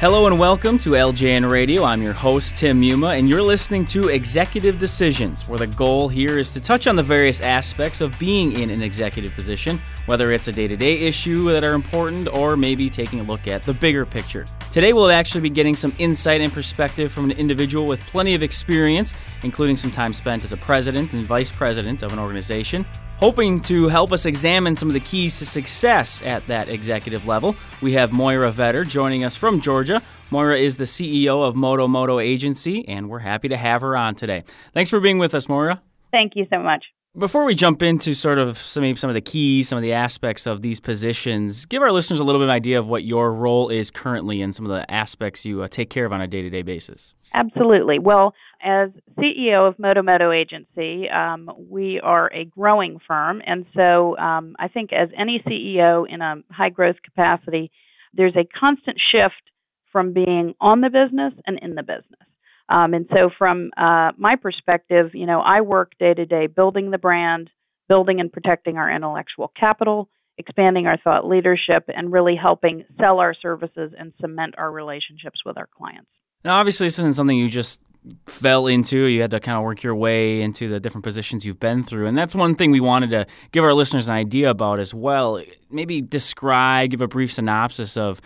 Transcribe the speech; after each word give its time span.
Hello 0.00 0.28
and 0.28 0.38
welcome 0.38 0.78
to 0.78 0.90
LJN 0.90 1.50
Radio. 1.50 1.82
I'm 1.82 2.00
your 2.00 2.12
host, 2.12 2.56
Tim 2.56 2.80
Muma, 2.80 3.18
and 3.18 3.28
you're 3.28 3.42
listening 3.42 3.84
to 3.86 4.10
Executive 4.10 4.78
Decisions, 4.78 5.48
where 5.48 5.58
the 5.58 5.66
goal 5.66 6.06
here 6.06 6.38
is 6.38 6.52
to 6.52 6.60
touch 6.60 6.86
on 6.86 6.94
the 6.94 7.02
various 7.02 7.40
aspects 7.40 8.00
of 8.00 8.16
being 8.16 8.52
in 8.52 8.70
an 8.70 8.80
executive 8.80 9.34
position, 9.34 9.82
whether 10.06 10.30
it's 10.30 10.46
a 10.46 10.52
day 10.52 10.68
to 10.68 10.76
day 10.76 10.98
issue 10.98 11.50
that 11.50 11.64
are 11.64 11.72
important 11.74 12.28
or 12.28 12.56
maybe 12.56 12.88
taking 12.88 13.18
a 13.18 13.24
look 13.24 13.48
at 13.48 13.64
the 13.64 13.74
bigger 13.74 14.06
picture. 14.06 14.46
Today, 14.70 14.92
we'll 14.92 15.10
actually 15.10 15.40
be 15.40 15.50
getting 15.50 15.74
some 15.74 15.94
insight 15.98 16.42
and 16.42 16.52
perspective 16.52 17.10
from 17.10 17.24
an 17.24 17.38
individual 17.38 17.86
with 17.86 18.00
plenty 18.02 18.34
of 18.34 18.42
experience, 18.42 19.14
including 19.42 19.78
some 19.78 19.90
time 19.90 20.12
spent 20.12 20.44
as 20.44 20.52
a 20.52 20.58
president 20.58 21.14
and 21.14 21.26
vice 21.26 21.50
president 21.50 22.02
of 22.02 22.12
an 22.12 22.18
organization. 22.18 22.84
Hoping 23.16 23.60
to 23.62 23.88
help 23.88 24.12
us 24.12 24.26
examine 24.26 24.76
some 24.76 24.88
of 24.88 24.94
the 24.94 25.00
keys 25.00 25.38
to 25.38 25.46
success 25.46 26.22
at 26.22 26.46
that 26.48 26.68
executive 26.68 27.26
level, 27.26 27.56
we 27.80 27.94
have 27.94 28.12
Moira 28.12 28.52
Vetter 28.52 28.86
joining 28.86 29.24
us 29.24 29.34
from 29.34 29.60
Georgia. 29.60 30.02
Moira 30.30 30.58
is 30.58 30.76
the 30.76 30.84
CEO 30.84 31.42
of 31.42 31.56
Modo 31.56 31.88
Modo 31.88 32.20
Agency, 32.20 32.86
and 32.86 33.08
we're 33.08 33.20
happy 33.20 33.48
to 33.48 33.56
have 33.56 33.80
her 33.80 33.96
on 33.96 34.14
today. 34.14 34.44
Thanks 34.74 34.90
for 34.90 35.00
being 35.00 35.18
with 35.18 35.34
us, 35.34 35.48
Moira. 35.48 35.80
Thank 36.12 36.36
you 36.36 36.46
so 36.50 36.58
much. 36.58 36.84
Before 37.18 37.44
we 37.44 37.56
jump 37.56 37.82
into 37.82 38.14
sort 38.14 38.38
of 38.38 38.56
some, 38.56 38.94
some 38.94 39.10
of 39.10 39.14
the 39.14 39.20
keys, 39.20 39.68
some 39.68 39.76
of 39.76 39.82
the 39.82 39.92
aspects 39.92 40.46
of 40.46 40.62
these 40.62 40.78
positions, 40.78 41.66
give 41.66 41.82
our 41.82 41.90
listeners 41.90 42.20
a 42.20 42.24
little 42.24 42.38
bit 42.38 42.44
of 42.44 42.50
an 42.50 42.54
idea 42.54 42.78
of 42.78 42.86
what 42.86 43.02
your 43.02 43.32
role 43.32 43.70
is 43.70 43.90
currently 43.90 44.40
and 44.40 44.54
some 44.54 44.64
of 44.64 44.70
the 44.70 44.88
aspects 44.88 45.44
you 45.44 45.60
uh, 45.60 45.66
take 45.66 45.90
care 45.90 46.04
of 46.04 46.12
on 46.12 46.20
a 46.20 46.28
day 46.28 46.42
to 46.42 46.50
day 46.50 46.62
basis. 46.62 47.14
Absolutely. 47.34 47.98
Well, 47.98 48.34
as 48.62 48.90
CEO 49.18 49.68
of 49.68 49.80
Modo 49.80 50.00
Modo 50.00 50.30
Agency, 50.30 51.10
um, 51.10 51.50
we 51.68 51.98
are 52.00 52.32
a 52.32 52.44
growing 52.44 53.00
firm, 53.04 53.42
and 53.44 53.66
so 53.74 54.16
um, 54.16 54.54
I 54.60 54.68
think 54.68 54.92
as 54.92 55.08
any 55.18 55.42
CEO 55.44 56.04
in 56.08 56.20
a 56.20 56.36
high 56.52 56.70
growth 56.70 56.96
capacity, 57.02 57.72
there's 58.14 58.36
a 58.36 58.46
constant 58.58 58.96
shift 59.12 59.50
from 59.90 60.12
being 60.12 60.54
on 60.60 60.82
the 60.82 60.88
business 60.88 61.32
and 61.48 61.58
in 61.62 61.74
the 61.74 61.82
business. 61.82 62.27
Um, 62.68 62.94
and 62.94 63.06
so, 63.10 63.30
from 63.36 63.70
uh, 63.76 64.12
my 64.18 64.36
perspective, 64.36 65.10
you 65.14 65.26
know, 65.26 65.40
I 65.40 65.62
work 65.62 65.92
day 65.98 66.14
to 66.14 66.26
day 66.26 66.46
building 66.46 66.90
the 66.90 66.98
brand, 66.98 67.50
building 67.88 68.20
and 68.20 68.32
protecting 68.32 68.76
our 68.76 68.90
intellectual 68.94 69.50
capital, 69.58 70.08
expanding 70.36 70.86
our 70.86 70.98
thought 70.98 71.26
leadership, 71.26 71.84
and 71.88 72.12
really 72.12 72.36
helping 72.36 72.84
sell 73.00 73.20
our 73.20 73.34
services 73.34 73.92
and 73.98 74.12
cement 74.20 74.54
our 74.58 74.70
relationships 74.70 75.40
with 75.46 75.56
our 75.56 75.68
clients. 75.76 76.10
Now, 76.44 76.58
obviously, 76.58 76.86
this 76.86 76.98
isn't 76.98 77.14
something 77.14 77.36
you 77.36 77.48
just 77.48 77.80
fell 78.26 78.66
into. 78.66 79.04
You 79.06 79.22
had 79.22 79.30
to 79.32 79.40
kind 79.40 79.58
of 79.58 79.64
work 79.64 79.82
your 79.82 79.94
way 79.94 80.40
into 80.40 80.68
the 80.68 80.80
different 80.80 81.04
positions 81.04 81.44
you've 81.44 81.60
been 81.60 81.82
through. 81.82 82.06
And 82.06 82.16
that's 82.16 82.34
one 82.34 82.54
thing 82.54 82.70
we 82.70 82.80
wanted 82.80 83.10
to 83.10 83.26
give 83.50 83.64
our 83.64 83.74
listeners 83.74 84.08
an 84.08 84.14
idea 84.14 84.50
about 84.50 84.78
as 84.78 84.94
well. 84.94 85.42
Maybe 85.70 86.00
describe, 86.00 86.90
give 86.90 87.00
a 87.00 87.08
brief 87.08 87.32
synopsis 87.32 87.96
of 87.96 88.20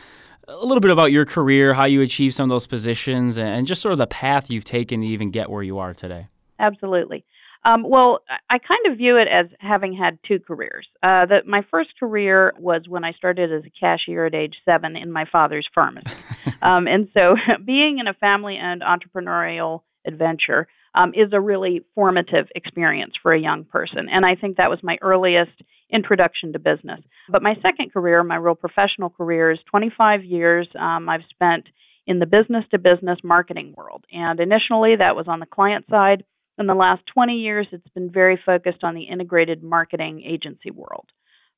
a 0.49 0.65
little 0.65 0.81
bit 0.81 0.91
about 0.91 1.13
your 1.13 1.25
career, 1.25 1.75
how 1.75 1.85
you 1.85 2.01
achieved 2.01 2.35
some 2.35 2.51
of 2.51 2.55
those 2.55 2.67
positions, 2.67 3.39
and 3.39 3.67
just 3.67 3.83
sort 3.83 3.93
of 3.93 3.99
the 3.99 4.07
path 4.07 4.51
you've 4.51 4.65
taken 4.65 5.01
to 5.01 5.07
even 5.07 5.31
get 5.31 5.51
where 5.51 5.63
you 5.63 5.79
are 5.79 5.95
today. 5.95 6.29
Absolutely. 6.59 7.25
Um, 7.65 7.89
well, 7.89 8.21
I 8.51 8.59
kind 8.59 8.87
of 8.91 8.99
view 8.99 9.17
it 9.19 9.29
as 9.29 9.47
having 9.61 9.95
had 9.95 10.19
two 10.27 10.41
careers. 10.41 10.87
Uh, 11.03 11.27
that 11.27 11.47
my 11.47 11.65
first 11.71 11.91
career 11.99 12.53
was 12.59 12.83
when 12.89 13.05
I 13.05 13.13
started 13.13 13.53
as 13.53 13.63
a 13.65 13.71
cashier 13.71 14.27
at 14.27 14.35
age 14.35 14.57
seven 14.65 14.97
in 14.97 15.13
my 15.13 15.27
father's 15.31 15.69
pharmacy, 15.73 16.11
um, 16.63 16.89
and 16.89 17.09
so 17.15 17.37
being 17.65 17.99
in 17.99 18.09
a 18.09 18.15
family-owned 18.15 18.83
entrepreneurial 18.83 19.83
adventure 20.05 20.67
um, 20.95 21.11
is 21.15 21.33
a 21.33 21.41
really 21.41 21.85
formative 21.95 22.47
experience 22.55 23.15
for 23.23 23.33
a 23.33 23.41
young 23.41 23.65
person, 23.65 24.09
and 24.11 24.25
I 24.25 24.35
think 24.35 24.57
that 24.57 24.71
was 24.71 24.81
my 24.83 24.99
earliest 25.03 25.53
introduction 25.91 26.53
to 26.53 26.59
business. 26.59 27.01
But 27.29 27.43
my 27.43 27.55
second 27.63 27.93
career, 27.93 28.23
my 28.25 28.37
real 28.37 28.55
professional 28.55 29.11
career, 29.11 29.51
is 29.51 29.59
25 29.71 30.25
years. 30.25 30.67
Um, 30.79 31.09
I've 31.09 31.21
spent 31.31 31.67
in 32.07 32.19
the 32.19 32.27
business 32.27 32.65
to 32.71 32.79
business 32.79 33.19
marketing 33.23 33.75
world, 33.77 34.05
and 34.11 34.41
initially 34.41 34.97
that 34.97 35.17
was 35.17 35.27
on 35.29 35.41
the 35.41 35.47
client 35.47 35.85
side 35.91 36.25
in 36.59 36.67
the 36.67 36.75
last 36.75 37.03
20 37.15 37.35
years, 37.35 37.67
it's 37.73 37.89
been 37.95 38.11
very 38.11 38.39
focused 38.45 38.85
on 38.85 38.95
the 38.95 39.05
integrated 39.05 39.63
marketing 39.63 40.23
agency 40.27 40.71
world. 40.71 41.07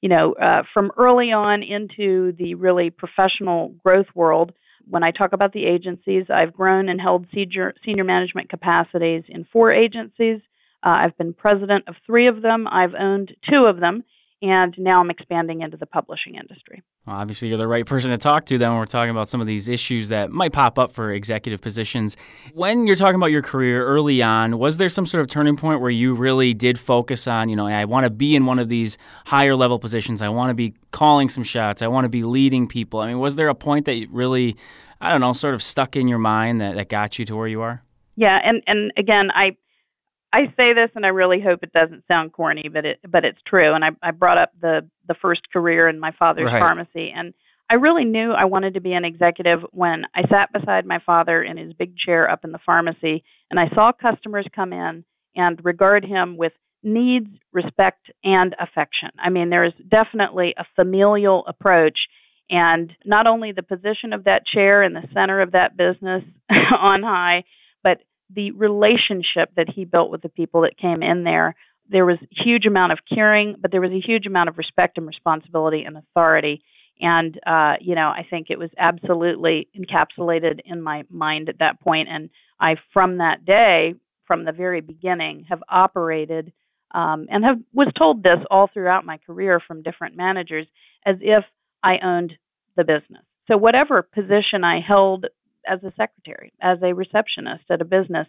You 0.00 0.09
know, 0.09 0.33
uh, 0.34 0.62
from 0.73 0.93
early 0.97 1.33
on 1.33 1.62
into 1.62 2.33
the 2.39 2.55
really 2.55 2.91
professional 2.91 3.75
growth 3.84 4.06
world, 4.15 4.53
when 4.89 5.03
I 5.03 5.11
talk 5.11 5.33
about 5.33 5.53
the 5.53 5.67
agencies, 5.67 6.25
I've 6.28 6.55
grown 6.55 6.89
and 6.89 7.00
held 7.00 7.27
senior, 7.34 7.75
senior 7.84 8.05
management 8.05 8.49
capacities 8.49 9.25
in 9.28 9.47
four 9.53 9.72
agencies. 9.72 10.41
Uh, 10.84 10.91
I've 10.91 11.17
been 11.17 11.33
president 11.33 11.84
of 11.89 11.95
three 12.06 12.28
of 12.28 12.43
them. 12.43 12.67
I've 12.67 12.94
owned 12.99 13.34
two 13.50 13.65
of 13.65 13.81
them, 13.81 14.05
and 14.44 14.75
now 14.77 15.00
I'm 15.00 15.10
expanding 15.10 15.62
into 15.62 15.77
the 15.77 15.87
publishing 15.87 16.34
industry. 16.34 16.82
Well, 17.06 17.16
obviously, 17.16 17.49
you're 17.49 17.59
the 17.59 17.66
right 17.66 17.87
person 17.87 18.10
to 18.10 18.19
talk 18.19 18.44
to 18.47 18.59
then 18.59 18.71
when 18.71 18.78
we're 18.78 18.87
talking 18.87 19.10
about 19.10 19.28
some 19.28 19.41
of 19.41 19.47
these 19.47 19.69
issues 19.69 20.09
that 20.09 20.31
might 20.31 20.53
pop 20.53 20.78
up 20.78 20.93
for 20.93 21.10
executive 21.10 21.60
positions. 21.60 22.16
When 22.53 22.87
you're 22.87 22.97
talking 22.97 23.16
about 23.16 23.31
your 23.31 23.43
career 23.43 23.84
early 23.84 24.22
on, 24.22 24.59
was 24.59 24.77
there 24.77 24.88
some 24.88 25.06
sort 25.06 25.22
of 25.22 25.28
turning 25.28 25.56
point 25.56 25.81
where 25.81 25.91
you 25.91 26.15
really 26.15 26.53
did 26.53 26.78
focus 26.78 27.27
on, 27.27 27.49
you 27.49 27.56
know, 27.56 27.66
I 27.66 27.84
want 27.87 28.05
to 28.05 28.10
be 28.10 28.37
in 28.37 28.47
one 28.47 28.59
of 28.59 28.69
these 28.69 28.99
higher 29.27 29.56
level 29.56 29.78
positions, 29.78 30.21
I 30.21 30.28
want 30.28 30.50
to 30.50 30.55
be 30.55 30.75
calling 30.91 31.28
some 31.28 31.43
shots, 31.43 31.82
I 31.82 31.87
want 31.88 32.05
to 32.05 32.11
be 32.11 32.22
leading 32.22 32.69
people? 32.69 33.00
I 33.00 33.09
mean, 33.09 33.19
was 33.19 33.37
there 33.37 33.49
a 33.49 33.55
point 33.55 33.87
that 33.87 34.06
really, 34.11 34.56
I 35.00 35.11
don't 35.11 35.21
know, 35.21 35.32
sort 35.32 35.55
of 35.55 35.62
stuck 35.62 35.97
in 35.97 36.06
your 36.06 36.19
mind 36.19 36.61
that, 36.61 36.75
that 36.76 36.88
got 36.88 37.19
you 37.19 37.25
to 37.25 37.37
where 37.37 37.49
you 37.49 37.62
are? 37.62 37.82
Yeah, 38.16 38.38
and, 38.44 38.62
and 38.66 38.93
again, 38.97 39.31
I 39.34 39.56
I 40.34 40.53
say 40.56 40.72
this, 40.72 40.91
and 40.97 41.06
I 41.06 41.11
really 41.11 41.41
hope 41.41 41.61
it 41.62 41.72
doesn't 41.72 42.03
sound 42.09 42.33
corny, 42.33 42.69
but 42.72 42.84
it 42.84 42.99
but 43.09 43.25
it's 43.25 43.39
true. 43.47 43.72
And 43.72 43.84
I, 43.84 43.91
I 44.03 44.11
brought 44.11 44.37
up 44.37 44.50
the 44.61 44.81
the 45.06 45.15
first 45.15 45.43
career 45.53 45.89
in 45.89 46.00
my 46.00 46.11
father's 46.19 46.47
right. 46.47 46.59
pharmacy, 46.59 47.12
and 47.15 47.34
I 47.71 47.75
really 47.75 48.05
knew 48.05 48.33
I 48.33 48.47
wanted 48.47 48.75
to 48.75 48.81
be 48.81 48.94
an 48.94 49.05
executive 49.05 49.61
when 49.71 50.06
I 50.12 50.28
sat 50.28 50.53
beside 50.53 50.87
my 50.87 50.99
father 51.06 51.41
in 51.41 51.56
his 51.56 51.73
big 51.75 51.97
chair 51.97 52.28
up 52.28 52.44
in 52.44 52.50
the 52.50 52.59
pharmacy, 52.67 53.23
and 53.49 53.61
I 53.61 53.69
saw 53.77 53.93
customers 53.93 54.47
come 54.53 54.73
in 54.73 55.05
and 55.37 55.65
regard 55.65 56.05
him 56.05 56.37
with 56.37 56.53
needs, 56.83 57.28
respect, 57.53 58.11
and 58.25 58.56
affection. 58.59 59.11
I 59.19 59.31
mean, 59.31 59.50
there 59.50 59.65
is 59.65 59.73
definitely 59.89 60.55
a 60.59 60.67
familial 60.75 61.44
approach. 61.47 61.99
And 62.50 62.93
not 63.06 63.27
only 63.27 63.53
the 63.53 63.62
position 63.62 64.12
of 64.12 64.25
that 64.25 64.47
chair 64.47 64.83
in 64.83 64.93
the 64.93 65.09
center 65.15 65.41
of 65.41 65.53
that 65.53 65.77
business 65.77 66.23
on 66.50 67.03
high, 67.03 67.44
but 67.83 68.00
the 68.34 68.50
relationship 68.53 69.50
that 69.56 69.69
he 69.75 69.84
built 69.84 70.11
with 70.11 70.22
the 70.22 70.28
people 70.28 70.62
that 70.62 70.77
came 70.77 71.03
in 71.03 71.25
there 71.25 71.55
there 71.91 72.06
was 72.06 72.19
a 72.22 72.43
huge 72.45 72.67
amount 72.67 72.93
of 72.93 72.99
caring 73.12 73.56
but 73.61 73.71
there 73.71 73.81
was 73.81 73.93
a 73.93 74.00
huge 74.00 74.27
amount 74.27 74.49
of 74.49 74.59
respect 74.59 74.99
and 74.99 75.06
responsibility 75.06 75.84
and 75.84 75.97
authority. 75.97 76.62
And 77.00 77.39
uh, 77.47 77.75
you 77.81 77.94
know 77.94 78.09
i 78.09 78.27
think 78.28 78.49
it 78.50 78.59
was 78.59 78.71
absolutely 78.78 79.69
encapsulated 79.77 80.61
in 80.65 80.81
my 80.81 81.05
mind 81.11 81.49
at 81.49 81.59
that 81.59 81.81
point. 81.81 82.09
And 82.09 82.31
i 82.61 82.77
from 82.93 83.19
that 83.19 83.44
day 83.44 83.94
from 84.27 84.44
the 84.44 84.53
very 84.53 84.81
beginning 84.81 85.47
have 85.49 85.62
operated 85.69 86.53
um, 86.94 87.27
and 87.28 87.44
have 87.44 87.59
was 87.73 87.93
told 87.99 88.23
this 88.23 88.39
all 88.50 88.71
throughout 88.73 89.05
my 89.05 89.19
career 89.27 89.61
from 89.67 89.83
different 89.83 90.17
managers 90.17 90.67
as 91.05 91.17
if 91.21 91.44
i 91.83 91.99
owned 92.03 92.33
the 92.77 92.84
business. 92.84 93.25
So 93.49 93.56
whatever 93.56 94.03
position 94.03 94.65
i 94.65 94.81
held 94.81 95.27
as 95.69 95.82
a 95.82 95.92
secretary, 95.97 96.52
as 96.60 96.78
a 96.82 96.94
receptionist 96.94 97.64
at 97.70 97.80
a 97.80 97.84
business. 97.84 98.26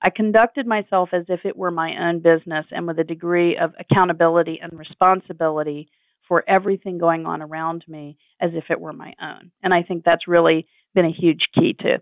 I 0.00 0.10
conducted 0.10 0.66
myself 0.66 1.10
as 1.12 1.24
if 1.28 1.40
it 1.44 1.56
were 1.56 1.70
my 1.70 2.08
own 2.08 2.20
business 2.20 2.66
and 2.70 2.86
with 2.86 2.98
a 2.98 3.04
degree 3.04 3.56
of 3.56 3.74
accountability 3.80 4.60
and 4.62 4.78
responsibility 4.78 5.88
for 6.28 6.44
everything 6.48 6.98
going 6.98 7.26
on 7.26 7.42
around 7.42 7.84
me 7.88 8.16
as 8.40 8.50
if 8.54 8.64
it 8.70 8.80
were 8.80 8.92
my 8.92 9.14
own. 9.20 9.50
And 9.62 9.74
I 9.74 9.82
think 9.82 10.04
that's 10.04 10.28
really 10.28 10.66
been 10.94 11.06
a 11.06 11.12
huge 11.12 11.48
key 11.54 11.74
to 11.80 12.00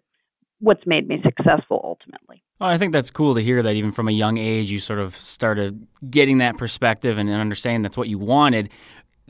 what's 0.59 0.87
made 0.87 1.07
me 1.07 1.23
successful 1.23 1.81
ultimately. 1.85 2.43
Well, 2.59 2.71
I 2.71 2.79
think 2.79 2.93
that's 2.93 3.11
cool 3.11 3.35
to 3.35 3.43
hear 3.43 3.63
that 3.63 3.75
even 3.77 3.93
from 3.93 4.09
a 4.09 4.13
young 4.13 4.39
age 4.39 4.71
you 4.71 4.81
sort 4.81 4.99
of 4.99 5.15
started 5.15 5.87
getting 6.09 6.39
that 6.39 6.57
perspective 6.57 7.19
and 7.19 7.29
understanding 7.29 7.83
that's 7.83 7.97
what 7.97 8.09
you 8.09 8.19
wanted 8.19 8.71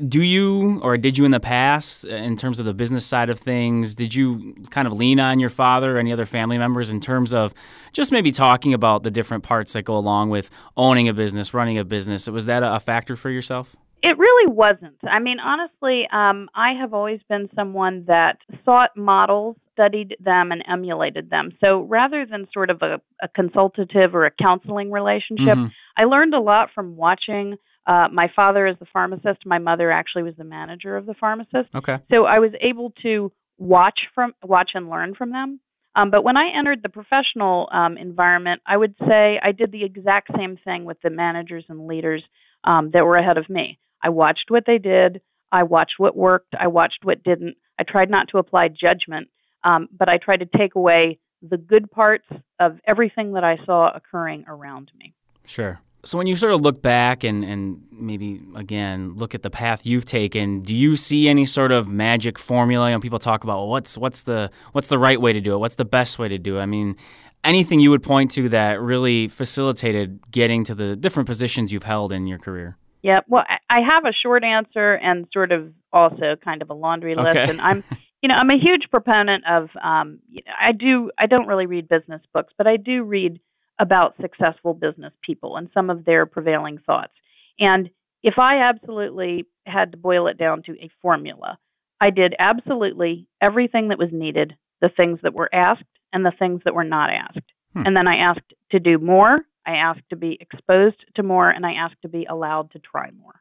do 0.05 0.23
you 0.23 0.79
or 0.83 0.99
did 0.99 1.17
you 1.17 1.25
in 1.25 1.31
the 1.31 1.41
past 1.41 2.05
in 2.05 2.37
terms 2.37 2.59
of 2.59 2.67
the 2.67 2.75
business 2.75 3.05
side 3.05 3.31
of 3.31 3.39
things 3.39 3.95
did 3.95 4.15
you 4.15 4.55
kind 4.71 4.87
of 4.87 4.93
lean 4.93 5.19
on 5.19 5.41
your 5.41 5.49
father 5.49 5.97
or 5.97 5.99
any 5.99 6.13
other 6.13 6.27
family 6.27 6.59
members 6.59 6.91
in 6.91 7.01
terms 7.01 7.33
of 7.33 7.55
just 7.93 8.13
maybe 8.13 8.31
talking 8.31 8.75
about 8.75 9.05
the 9.05 9.11
different 9.11 9.43
parts 9.43 9.73
that 9.73 9.83
go 9.83 9.97
along 9.97 10.29
with 10.29 10.51
owning 10.77 11.09
a 11.09 11.15
business 11.15 11.55
running 11.55 11.79
a 11.79 11.85
business? 11.85 12.29
Was 12.29 12.45
that 12.47 12.63
a 12.63 12.79
factor 12.79 13.17
for 13.17 13.31
yourself? 13.31 13.75
It 14.03 14.19
really 14.19 14.53
wasn't. 14.53 14.99
I 15.09 15.19
mean 15.19 15.39
honestly 15.41 16.07
um, 16.13 16.51
i 16.55 16.75
have 16.79 16.93
always 16.93 17.21
been 17.29 17.49
someone 17.55 18.05
that 18.07 18.39
sought 18.67 18.95
models 18.97 19.57
studied 19.73 20.17
them 20.21 20.53
and 20.53 20.63
emulated 20.67 21.29
them. 21.29 21.53
So 21.61 21.83
rather 21.83 22.25
than 22.25 22.49
sort 22.53 22.71
of 22.71 22.81
a, 22.83 22.99
a 23.23 23.29
consultative 23.29 24.15
or 24.15 24.25
a 24.25 24.31
counseling 24.31 24.91
relationship 24.91 25.57
mm-hmm. 25.57 25.67
i 25.97 26.05
learned 26.05 26.35
a 26.35 26.41
lot 26.41 26.69
from 26.75 26.97
watching 26.97 27.57
uh, 27.87 28.09
my 28.13 28.31
father 28.35 28.67
is 28.67 28.77
the 28.79 28.87
pharmacist. 28.93 29.47
My 29.47 29.59
mother 29.59 29.91
actually 29.91 30.25
was 30.25 30.35
the 30.37 30.45
manager 30.45 30.97
of 30.97 31.07
the 31.07 31.15
pharmacist. 31.15 31.75
Okay. 31.75 31.99
So 32.11 32.25
I 32.25 32.39
was 32.41 32.51
able 32.61 32.93
to 33.03 33.31
watch 33.59 34.01
from 34.15 34.33
watch 34.43 34.71
and 34.75 34.91
learn 34.91 35.15
from 35.15 35.31
them. 35.31 35.61
Um, 35.95 36.11
but 36.11 36.25
when 36.25 36.37
I 36.37 36.51
entered 36.59 36.81
the 36.83 36.91
professional 36.91 37.69
um, 37.73 37.97
environment, 37.97 38.61
I 38.67 38.77
would 38.77 38.95
say 39.09 39.41
I 39.43 39.53
did 39.53 39.73
the 39.73 39.85
exact 39.85 40.31
same 40.37 40.59
thing 40.63 40.85
with 40.85 40.99
the 41.03 41.11
managers 41.11 41.65
and 41.69 41.87
leaders 41.87 42.23
um, 42.65 42.91
that 42.93 43.05
were 43.05 43.17
ahead 43.17 43.39
of 43.39 43.49
me. 43.49 43.79
I 44.03 44.11
watched 44.11 44.47
what 44.51 44.65
they 44.67 44.79
did. 44.79 45.23
I 45.51 45.63
watched 45.63 45.95
what 45.97 46.15
worked. 46.15 46.55
I 46.59 46.67
watched 46.67 46.99
what 47.03 47.23
didn't. 47.23 47.57
I 47.79 47.85
tried 47.85 48.11
not 48.11 48.29
to 48.29 48.39
apply 48.39 48.69
judgment 48.69 49.29
Um, 49.65 49.89
but 49.97 50.09
I 50.09 50.19
tried 50.19 50.41
to 50.41 50.59
take 50.59 50.75
away 50.75 51.19
the 51.43 51.57
good 51.57 51.91
parts 51.91 52.27
of 52.61 52.79
everything 52.87 53.33
that 53.33 53.45
I 53.45 53.57
saw 53.65 53.91
occurring 53.95 54.45
around 54.49 54.91
me. 54.99 55.15
Sure. 55.45 55.81
So 56.07 56.17
when 56.17 56.29
you 56.29 56.37
sort 56.37 56.53
of 56.53 56.61
look 56.61 56.83
back 56.83 57.25
and, 57.25 57.45
and 57.45 57.83
maybe 57.91 58.41
again 58.55 59.15
look 59.17 59.35
at 59.35 59.43
the 59.43 59.51
path 59.51 59.85
you've 59.85 60.05
taken, 60.05 60.61
do 60.61 60.73
you 60.73 60.97
see 60.97 61.29
any 61.29 61.45
sort 61.45 61.73
of 61.73 61.89
magic 61.89 62.39
formula? 62.39 62.89
You 62.89 62.95
know, 62.95 63.01
people 63.01 63.19
talk 63.19 63.43
about 63.43 63.57
well, 63.57 63.69
what's 63.69 63.99
what's 63.99 64.23
the 64.23 64.51
what's 64.71 64.87
the 64.87 64.99
right 64.99 65.21
way 65.21 65.33
to 65.33 65.41
do 65.41 65.55
it? 65.55 65.59
What's 65.59 65.75
the 65.75 65.85
best 65.85 66.17
way 66.17 66.29
to 66.29 66.39
do 66.39 66.59
it? 66.59 66.63
I 66.63 66.67
mean, 66.67 66.95
anything 67.43 67.81
you 67.81 67.91
would 67.91 68.05
point 68.05 68.31
to 68.33 68.49
that 68.51 68.81
really 68.81 69.27
facilitated 69.27 70.21
getting 70.31 70.63
to 70.65 70.77
the 70.77 70.95
different 70.95 71.27
positions 71.27 71.73
you've 71.73 71.83
held 71.83 72.13
in 72.13 72.29
your 72.29 72.39
career? 72.39 72.77
Yeah, 73.03 73.21
well, 73.29 73.45
I 73.69 73.81
have 73.81 74.05
a 74.05 74.13
short 74.13 74.45
answer 74.45 74.95
and 74.95 75.27
sort 75.33 75.53
of 75.53 75.73
also 75.93 76.37
kind 76.45 76.63
of 76.63 76.71
a 76.71 76.75
laundry 76.75 77.15
list, 77.15 77.37
okay. 77.37 77.51
and 77.51 77.61
I'm, 77.61 77.85
you 78.23 78.29
know, 78.29 78.35
I'm 78.35 78.51
a 78.51 78.59
huge 78.59 78.91
proponent 78.91 79.45
of. 79.49 79.71
Um, 79.83 80.21
I 80.61 80.71
do. 80.73 81.11
I 81.19 81.27
don't 81.27 81.47
really 81.47 81.67
read 81.67 81.89
business 81.89 82.23
books, 82.33 82.53
but 82.57 82.67
I 82.67 82.77
do 82.77 83.03
read 83.03 83.41
about 83.79 84.15
successful 84.21 84.75
business 84.75 85.13
people 85.23 85.57
and 85.57 85.69
some 85.75 85.91
of 85.91 86.05
their 86.05 86.27
prevailing 86.27 86.79
thoughts. 86.87 87.13
And 87.59 87.91
if 88.23 88.39
I 88.39 88.63
absolutely 88.63 89.47
had 89.67 89.93
to 89.93 89.99
boil 89.99 90.27
it 90.29 90.39
down 90.39 90.63
to 90.63 90.73
a 90.73 90.91
formula, 91.03 91.59
I 92.01 92.11
did 92.11 92.35
absolutely 92.39 93.29
everything 93.41 93.89
that 93.89 93.99
was 93.99 94.09
needed, 94.13 94.55
the 94.81 94.89
things 94.89 95.19
that 95.23 95.35
were 95.35 95.55
asked 95.55 95.85
and 96.13 96.25
the 96.25 96.33
things 96.39 96.63
that 96.65 96.75
were 96.75 96.85
not 96.85 97.11
asked. 97.11 97.53
Hmm. 97.75 97.83
And 97.87 97.97
then 97.97 98.09
I 98.09 98.17
asked 98.17 98.53
to 98.73 98.81
do 98.81 98.99
more, 98.99 99.39
I 99.67 99.73
asked 99.73 100.09
to 100.11 100.17
be 100.17 100.39
exposed 100.41 101.05
to 101.17 101.23
more, 101.23 101.51
and 101.51 101.67
I 101.67 101.73
asked 101.73 102.03
to 102.03 102.09
be 102.09 102.25
allowed 102.25 102.71
to 102.73 102.79
try 102.79 103.11
more. 103.11 103.41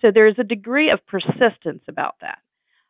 So 0.00 0.10
there's 0.12 0.38
a 0.38 0.44
degree 0.44 0.90
of 0.90 1.06
persistence 1.06 1.82
about 1.88 2.16
that. 2.20 2.38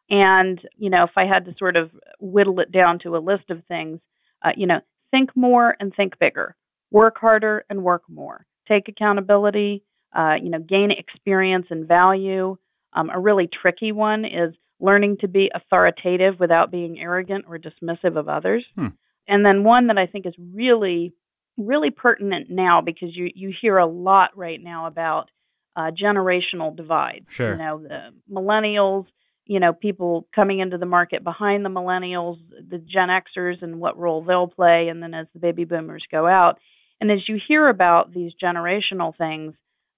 And, 0.08 0.60
you 0.76 0.88
know, 0.88 1.02
if 1.04 1.10
I 1.16 1.26
had 1.26 1.46
to 1.46 1.54
sort 1.58 1.76
of 1.76 1.90
whittle 2.20 2.60
it 2.60 2.70
down 2.70 3.00
to 3.00 3.16
a 3.16 3.18
list 3.18 3.50
of 3.50 3.64
things, 3.66 3.98
uh, 4.44 4.52
you 4.56 4.66
know, 4.66 4.80
think 5.10 5.30
more 5.34 5.74
and 5.80 5.92
think 5.94 6.18
bigger 6.18 6.54
work 6.90 7.16
harder 7.18 7.64
and 7.68 7.82
work 7.82 8.02
more. 8.08 8.46
Take 8.68 8.88
accountability, 8.88 9.82
uh, 10.16 10.34
you 10.42 10.50
know, 10.50 10.58
gain 10.58 10.90
experience 10.90 11.66
and 11.70 11.86
value. 11.86 12.56
Um, 12.92 13.10
a 13.10 13.18
really 13.18 13.48
tricky 13.62 13.92
one 13.92 14.24
is 14.24 14.54
learning 14.80 15.18
to 15.20 15.28
be 15.28 15.50
authoritative 15.54 16.38
without 16.38 16.70
being 16.70 16.98
arrogant 16.98 17.46
or 17.48 17.58
dismissive 17.58 18.16
of 18.16 18.28
others. 18.28 18.64
Hmm. 18.74 18.88
And 19.28 19.44
then 19.44 19.64
one 19.64 19.88
that 19.88 19.98
I 19.98 20.06
think 20.06 20.26
is 20.26 20.34
really, 20.38 21.14
really 21.56 21.90
pertinent 21.90 22.50
now 22.50 22.80
because 22.80 23.08
you, 23.14 23.30
you 23.34 23.52
hear 23.60 23.78
a 23.78 23.86
lot 23.86 24.36
right 24.36 24.62
now 24.62 24.86
about 24.86 25.30
uh, 25.74 25.90
generational 25.90 26.74
divide. 26.74 27.26
Sure. 27.28 27.52
You 27.52 27.58
know, 27.58 27.82
the 27.82 28.12
millennials, 28.32 29.06
you 29.44 29.60
know, 29.60 29.72
people 29.72 30.26
coming 30.34 30.60
into 30.60 30.78
the 30.78 30.86
market 30.86 31.22
behind 31.22 31.64
the 31.64 31.70
millennials, 31.70 32.38
the 32.68 32.78
Gen 32.78 33.08
Xers, 33.08 33.62
and 33.62 33.78
what 33.78 33.98
role 33.98 34.24
they'll 34.24 34.48
play. 34.48 34.88
And 34.88 35.02
then 35.02 35.14
as 35.14 35.26
the 35.34 35.40
baby 35.40 35.64
boomers 35.64 36.04
go 36.10 36.26
out, 36.26 36.58
and 37.00 37.10
as 37.10 37.28
you 37.28 37.38
hear 37.46 37.68
about 37.68 38.12
these 38.12 38.32
generational 38.42 39.16
things, 39.16 39.54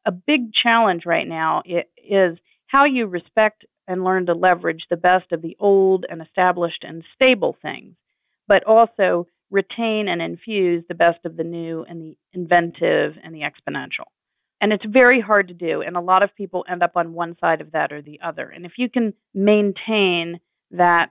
a 0.07 0.13
big 0.13 0.53
challenge 0.53 1.03
right 1.07 1.27
now 1.27 1.63
is 1.67 2.39
how 2.67 2.85
you 2.85 3.07
respect 3.07 3.65
and 3.87 4.05
learn 4.05 4.27
to 4.27 4.35
leverage 4.35 4.85
the 4.91 4.97
best 4.97 5.33
of 5.33 5.43
the 5.43 5.57
old 5.59 6.05
and 6.09 6.21
established 6.21 6.85
and 6.87 7.05
stable 7.15 7.57
things, 7.63 7.95
but 8.47 8.65
also 8.65 9.27
retain 9.51 10.09
and 10.09 10.21
infuse 10.21 10.85
the 10.89 10.95
best 10.95 11.19
of 11.25 11.37
the 11.37 11.45
new 11.45 11.85
and 11.89 12.03
the 12.03 12.17
inventive 12.33 13.15
and 13.23 13.35
the 13.35 13.41
exponential. 13.41 14.07
And 14.61 14.73
it's 14.73 14.85
very 14.85 15.21
hard 15.21 15.49
to 15.49 15.55
do, 15.55 15.83
and 15.83 15.97
a 15.97 16.01
lot 16.01 16.23
of 16.23 16.35
people 16.35 16.65
end 16.69 16.83
up 16.83 16.97
on 16.97 17.15
one 17.15 17.37
side 17.41 17.61
of 17.61 17.73
that 17.73 17.93
or 17.93 18.03
the 18.03 18.21
other. 18.25 18.49
And 18.49 18.67
if 18.67 18.73
you 18.77 18.91
can 18.91 19.15
maintain 19.33 20.41
that 20.73 21.11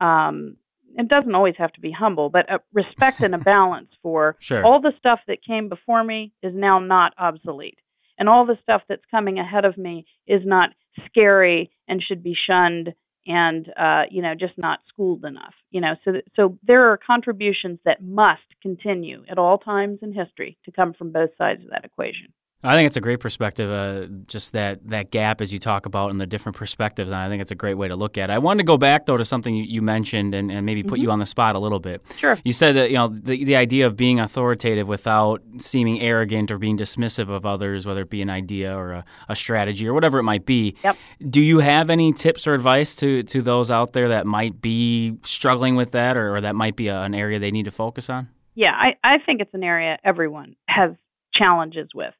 um, 0.00 0.56
it 0.96 1.08
doesn't 1.08 1.34
always 1.34 1.54
have 1.58 1.72
to 1.72 1.80
be 1.80 1.92
humble, 1.92 2.30
but 2.30 2.50
a 2.50 2.60
respect 2.72 3.20
and 3.20 3.34
a 3.34 3.38
balance 3.56 3.90
for 4.02 4.36
sure. 4.40 4.64
all 4.64 4.80
the 4.80 4.92
stuff 4.98 5.20
that 5.28 5.44
came 5.44 5.68
before 5.68 6.02
me 6.04 6.32
is 6.42 6.52
now 6.54 6.78
not 6.78 7.12
obsolete. 7.18 7.78
And 8.18 8.28
all 8.28 8.44
the 8.44 8.58
stuff 8.62 8.82
that's 8.88 9.04
coming 9.10 9.38
ahead 9.38 9.64
of 9.64 9.78
me 9.78 10.04
is 10.26 10.42
not 10.44 10.70
scary 11.06 11.70
and 11.88 12.02
should 12.02 12.22
be 12.22 12.36
shunned 12.46 12.94
and 13.26 13.68
uh, 13.78 14.02
you 14.10 14.22
know 14.22 14.34
just 14.34 14.56
not 14.56 14.80
schooled 14.88 15.24
enough. 15.24 15.54
You 15.70 15.80
know, 15.80 15.94
so 16.04 16.12
so 16.36 16.58
there 16.62 16.90
are 16.90 16.98
contributions 16.98 17.78
that 17.84 18.02
must 18.02 18.42
continue 18.62 19.24
at 19.30 19.38
all 19.38 19.58
times 19.58 20.00
in 20.02 20.12
history 20.12 20.58
to 20.64 20.72
come 20.72 20.94
from 20.94 21.12
both 21.12 21.30
sides 21.38 21.62
of 21.62 21.70
that 21.70 21.84
equation. 21.84 22.32
I 22.62 22.74
think 22.74 22.86
it's 22.88 22.96
a 22.96 23.00
great 23.00 23.20
perspective, 23.20 23.70
uh, 23.70 24.06
just 24.26 24.52
that, 24.52 24.86
that 24.90 25.10
gap 25.10 25.40
as 25.40 25.50
you 25.50 25.58
talk 25.58 25.86
about 25.86 26.10
and 26.10 26.20
the 26.20 26.26
different 26.26 26.56
perspectives, 26.56 27.08
and 27.08 27.16
I 27.16 27.26
think 27.28 27.40
it's 27.40 27.50
a 27.50 27.54
great 27.54 27.74
way 27.74 27.88
to 27.88 27.96
look 27.96 28.18
at 28.18 28.28
it. 28.28 28.34
I 28.34 28.38
wanted 28.38 28.58
to 28.58 28.64
go 28.64 28.76
back, 28.76 29.06
though, 29.06 29.16
to 29.16 29.24
something 29.24 29.54
you, 29.54 29.80
mentioned 29.80 30.34
and, 30.34 30.52
and 30.52 30.66
maybe 30.66 30.82
put 30.82 30.94
mm-hmm. 30.96 31.04
you 31.04 31.10
on 31.10 31.20
the 31.20 31.26
spot 31.26 31.54
a 31.54 31.58
little 31.58 31.80
bit. 31.80 32.02
Sure. 32.18 32.38
You 32.44 32.52
said 32.52 32.76
that, 32.76 32.90
you 32.90 32.96
know, 32.96 33.08
the, 33.08 33.44
the 33.44 33.56
idea 33.56 33.86
of 33.86 33.96
being 33.96 34.20
authoritative 34.20 34.86
without 34.86 35.42
seeming 35.56 36.02
arrogant 36.02 36.50
or 36.50 36.58
being 36.58 36.76
dismissive 36.76 37.30
of 37.30 37.46
others, 37.46 37.86
whether 37.86 38.02
it 38.02 38.10
be 38.10 38.20
an 38.20 38.28
idea 38.28 38.76
or 38.76 38.92
a, 38.92 39.04
a 39.30 39.34
strategy 39.34 39.88
or 39.88 39.94
whatever 39.94 40.18
it 40.18 40.24
might 40.24 40.44
be. 40.44 40.76
Yep. 40.84 40.98
Do 41.30 41.40
you 41.40 41.60
have 41.60 41.88
any 41.88 42.12
tips 42.12 42.46
or 42.46 42.52
advice 42.52 42.94
to, 42.96 43.22
to 43.22 43.40
those 43.40 43.70
out 43.70 43.94
there 43.94 44.08
that 44.08 44.26
might 44.26 44.60
be 44.60 45.16
struggling 45.22 45.76
with 45.76 45.92
that 45.92 46.18
or, 46.18 46.36
or 46.36 46.40
that 46.42 46.54
might 46.54 46.76
be 46.76 46.88
a, 46.88 47.00
an 47.00 47.14
area 47.14 47.38
they 47.38 47.50
need 47.50 47.64
to 47.64 47.70
focus 47.70 48.10
on? 48.10 48.28
Yeah, 48.54 48.72
I, 48.72 48.96
I 49.02 49.16
think 49.24 49.40
it's 49.40 49.54
an 49.54 49.64
area 49.64 49.98
everyone 50.04 50.56
has 50.68 50.90
challenges 51.32 51.88
with. 51.94 52.12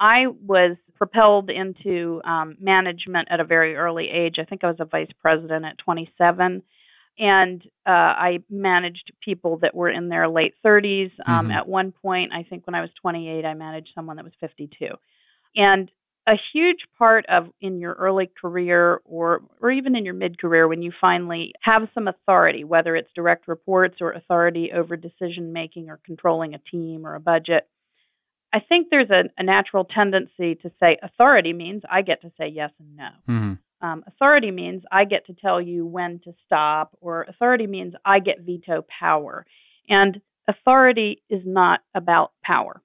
I 0.00 0.26
was 0.26 0.76
propelled 0.96 1.50
into 1.50 2.20
um, 2.24 2.56
management 2.60 3.28
at 3.30 3.40
a 3.40 3.44
very 3.44 3.76
early 3.76 4.08
age. 4.08 4.36
I 4.38 4.44
think 4.44 4.64
I 4.64 4.68
was 4.68 4.76
a 4.80 4.84
vice 4.84 5.10
president 5.20 5.64
at 5.64 5.78
27. 5.78 6.62
And 7.18 7.62
uh, 7.86 7.90
I 7.90 8.38
managed 8.48 9.12
people 9.22 9.58
that 9.58 9.74
were 9.74 9.90
in 9.90 10.08
their 10.08 10.28
late 10.28 10.54
30s. 10.64 11.10
Um, 11.26 11.46
mm-hmm. 11.46 11.50
At 11.50 11.68
one 11.68 11.92
point, 11.92 12.32
I 12.32 12.42
think 12.42 12.66
when 12.66 12.74
I 12.74 12.80
was 12.80 12.90
28, 13.00 13.44
I 13.44 13.54
managed 13.54 13.90
someone 13.94 14.16
that 14.16 14.24
was 14.24 14.32
52. 14.40 14.86
And 15.56 15.90
a 16.26 16.34
huge 16.52 16.86
part 16.96 17.26
of 17.28 17.48
in 17.60 17.80
your 17.80 17.94
early 17.94 18.30
career 18.40 19.00
or 19.04 19.42
or 19.60 19.72
even 19.72 19.96
in 19.96 20.04
your 20.04 20.14
mid 20.14 20.40
career 20.40 20.68
when 20.68 20.82
you 20.82 20.92
finally 21.00 21.52
have 21.62 21.88
some 21.94 22.06
authority 22.06 22.62
whether 22.62 22.94
it's 22.94 23.10
direct 23.14 23.48
reports 23.48 23.96
or 24.00 24.12
authority 24.12 24.70
over 24.72 24.96
decision 24.96 25.52
making 25.52 25.90
or 25.90 25.98
controlling 26.06 26.54
a 26.54 26.58
team 26.70 27.04
or 27.04 27.16
a 27.16 27.20
budget 27.20 27.66
I 28.52 28.60
think 28.60 28.88
there's 28.90 29.10
a, 29.10 29.24
a, 29.38 29.42
natural 29.42 29.84
tendency 29.84 30.56
to 30.56 30.70
say 30.78 30.98
authority 31.02 31.52
means 31.52 31.82
I 31.90 32.02
get 32.02 32.20
to 32.22 32.32
say 32.38 32.48
yes 32.48 32.70
and 32.78 32.96
no. 32.96 33.08
Mm-hmm. 33.28 33.86
Um, 33.86 34.04
authority 34.06 34.50
means 34.50 34.82
I 34.92 35.04
get 35.04 35.26
to 35.26 35.34
tell 35.34 35.60
you 35.60 35.86
when 35.86 36.20
to 36.24 36.32
stop, 36.46 36.96
or 37.00 37.22
authority 37.22 37.66
means 37.66 37.94
I 38.04 38.20
get 38.20 38.42
veto 38.42 38.84
power. 39.00 39.44
And 39.88 40.20
authority 40.48 41.22
is 41.28 41.42
not 41.44 41.80
about 41.94 42.32
power. 42.44 42.80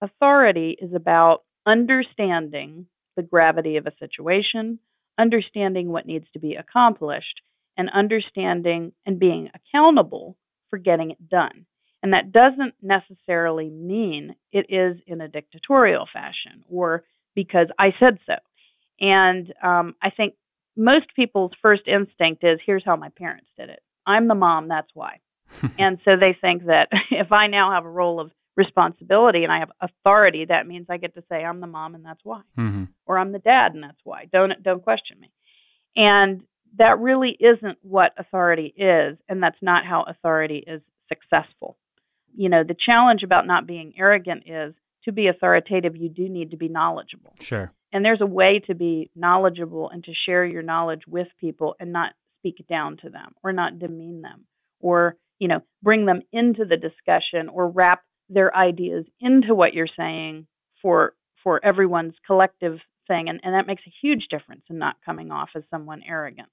Authority 0.00 0.76
is 0.80 0.92
about 0.94 1.42
understanding 1.66 2.86
the 3.16 3.22
gravity 3.22 3.76
of 3.76 3.86
a 3.86 3.96
situation, 3.98 4.78
understanding 5.18 5.88
what 5.88 6.06
needs 6.06 6.26
to 6.34 6.38
be 6.38 6.54
accomplished, 6.54 7.40
and 7.76 7.90
understanding 7.92 8.92
and 9.06 9.18
being 9.18 9.50
accountable 9.54 10.36
for 10.70 10.78
getting 10.78 11.10
it 11.10 11.28
done. 11.28 11.66
And 12.04 12.12
that 12.12 12.32
doesn't 12.32 12.74
necessarily 12.82 13.70
mean 13.70 14.36
it 14.52 14.66
is 14.68 14.98
in 15.06 15.22
a 15.22 15.28
dictatorial 15.28 16.06
fashion 16.12 16.62
or 16.68 17.02
because 17.34 17.68
I 17.78 17.94
said 17.98 18.18
so. 18.26 18.34
And 19.00 19.54
um, 19.62 19.94
I 20.02 20.10
think 20.10 20.34
most 20.76 21.06
people's 21.16 21.52
first 21.62 21.84
instinct 21.86 22.44
is 22.44 22.60
here's 22.66 22.84
how 22.84 22.96
my 22.96 23.08
parents 23.16 23.46
did 23.56 23.70
it. 23.70 23.80
I'm 24.06 24.28
the 24.28 24.34
mom, 24.34 24.68
that's 24.68 24.90
why. 24.92 25.20
and 25.78 25.98
so 26.04 26.10
they 26.20 26.36
think 26.38 26.66
that 26.66 26.88
if 27.10 27.32
I 27.32 27.46
now 27.46 27.72
have 27.72 27.86
a 27.86 27.90
role 27.90 28.20
of 28.20 28.32
responsibility 28.54 29.42
and 29.42 29.50
I 29.50 29.60
have 29.60 29.70
authority, 29.80 30.44
that 30.44 30.66
means 30.66 30.88
I 30.90 30.98
get 30.98 31.14
to 31.14 31.24
say 31.30 31.36
I'm 31.36 31.60
the 31.60 31.66
mom 31.66 31.94
and 31.94 32.04
that's 32.04 32.20
why, 32.22 32.42
mm-hmm. 32.58 32.84
or 33.06 33.16
I'm 33.16 33.32
the 33.32 33.38
dad 33.38 33.72
and 33.72 33.82
that's 33.82 34.00
why. 34.04 34.26
Don't 34.30 34.62
don't 34.62 34.84
question 34.84 35.18
me. 35.18 35.30
And 35.96 36.42
that 36.76 36.98
really 36.98 37.34
isn't 37.40 37.78
what 37.80 38.12
authority 38.18 38.74
is, 38.76 39.16
and 39.26 39.42
that's 39.42 39.62
not 39.62 39.86
how 39.86 40.02
authority 40.06 40.62
is 40.66 40.82
successful 41.08 41.78
you 42.36 42.48
know, 42.48 42.64
the 42.64 42.76
challenge 42.86 43.22
about 43.22 43.46
not 43.46 43.66
being 43.66 43.94
arrogant 43.98 44.44
is 44.46 44.74
to 45.04 45.12
be 45.12 45.28
authoritative, 45.28 45.96
you 45.96 46.08
do 46.08 46.28
need 46.28 46.50
to 46.50 46.56
be 46.56 46.68
knowledgeable. 46.68 47.34
Sure. 47.40 47.72
And 47.92 48.04
there's 48.04 48.20
a 48.20 48.26
way 48.26 48.60
to 48.66 48.74
be 48.74 49.10
knowledgeable 49.14 49.90
and 49.90 50.02
to 50.04 50.12
share 50.26 50.44
your 50.44 50.62
knowledge 50.62 51.02
with 51.06 51.28
people 51.40 51.76
and 51.78 51.92
not 51.92 52.12
speak 52.40 52.66
down 52.68 52.96
to 52.98 53.10
them 53.10 53.34
or 53.42 53.52
not 53.52 53.78
demean 53.78 54.22
them 54.22 54.46
or, 54.80 55.16
you 55.38 55.48
know, 55.48 55.60
bring 55.82 56.06
them 56.06 56.22
into 56.32 56.64
the 56.64 56.76
discussion 56.76 57.48
or 57.52 57.68
wrap 57.68 58.02
their 58.28 58.54
ideas 58.54 59.04
into 59.20 59.54
what 59.54 59.74
you're 59.74 59.86
saying 59.96 60.46
for 60.82 61.14
for 61.42 61.64
everyone's 61.64 62.14
collective 62.26 62.78
thing 63.06 63.28
and, 63.28 63.38
and 63.44 63.54
that 63.54 63.66
makes 63.66 63.82
a 63.86 63.92
huge 64.02 64.26
difference 64.30 64.62
in 64.70 64.78
not 64.78 64.96
coming 65.04 65.30
off 65.30 65.50
as 65.54 65.62
someone 65.70 66.02
arrogant. 66.08 66.48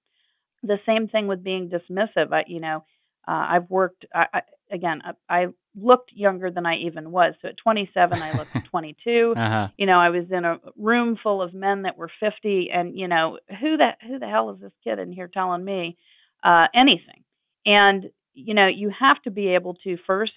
The 0.64 0.80
same 0.86 1.08
thing 1.08 1.28
with 1.28 1.44
being 1.44 1.70
dismissive. 1.70 2.32
I, 2.32 2.44
you 2.46 2.60
know, 2.60 2.84
uh, 3.28 3.46
I've 3.50 3.70
worked 3.70 4.06
I, 4.14 4.26
I, 4.34 4.42
again. 4.72 5.02
I, 5.04 5.42
I 5.44 5.48
looked 5.76 6.12
younger 6.14 6.52
than 6.52 6.66
I 6.66 6.78
even 6.78 7.12
was. 7.12 7.34
So 7.42 7.50
at 7.50 7.58
27, 7.58 8.22
I 8.22 8.38
looked 8.38 8.52
22. 8.70 9.34
Uh-huh. 9.38 9.68
You 9.78 9.86
know, 9.86 10.00
I 10.00 10.10
was 10.10 10.26
in 10.32 10.44
a 10.46 10.60
room 10.76 11.18
full 11.22 11.42
of 11.42 11.54
men 11.54 11.84
that 11.84 11.98
were 11.98 12.10
50, 12.20 12.70
and 12.74 12.98
you 12.98 13.08
know, 13.08 13.40
who 13.60 13.78
the 13.78 13.92
who 14.08 14.20
the 14.20 14.28
hell 14.28 14.52
is 14.52 14.60
this 14.60 14.72
kid 14.84 15.00
in 15.00 15.12
here 15.12 15.30
telling 15.32 15.64
me 15.64 15.98
uh, 16.44 16.68
anything? 16.74 17.24
And 17.66 18.10
you 18.34 18.54
know, 18.54 18.68
you 18.68 18.92
have 18.98 19.22
to 19.24 19.32
be 19.32 19.50
able 19.50 19.76
to 19.84 19.98
first 20.08 20.34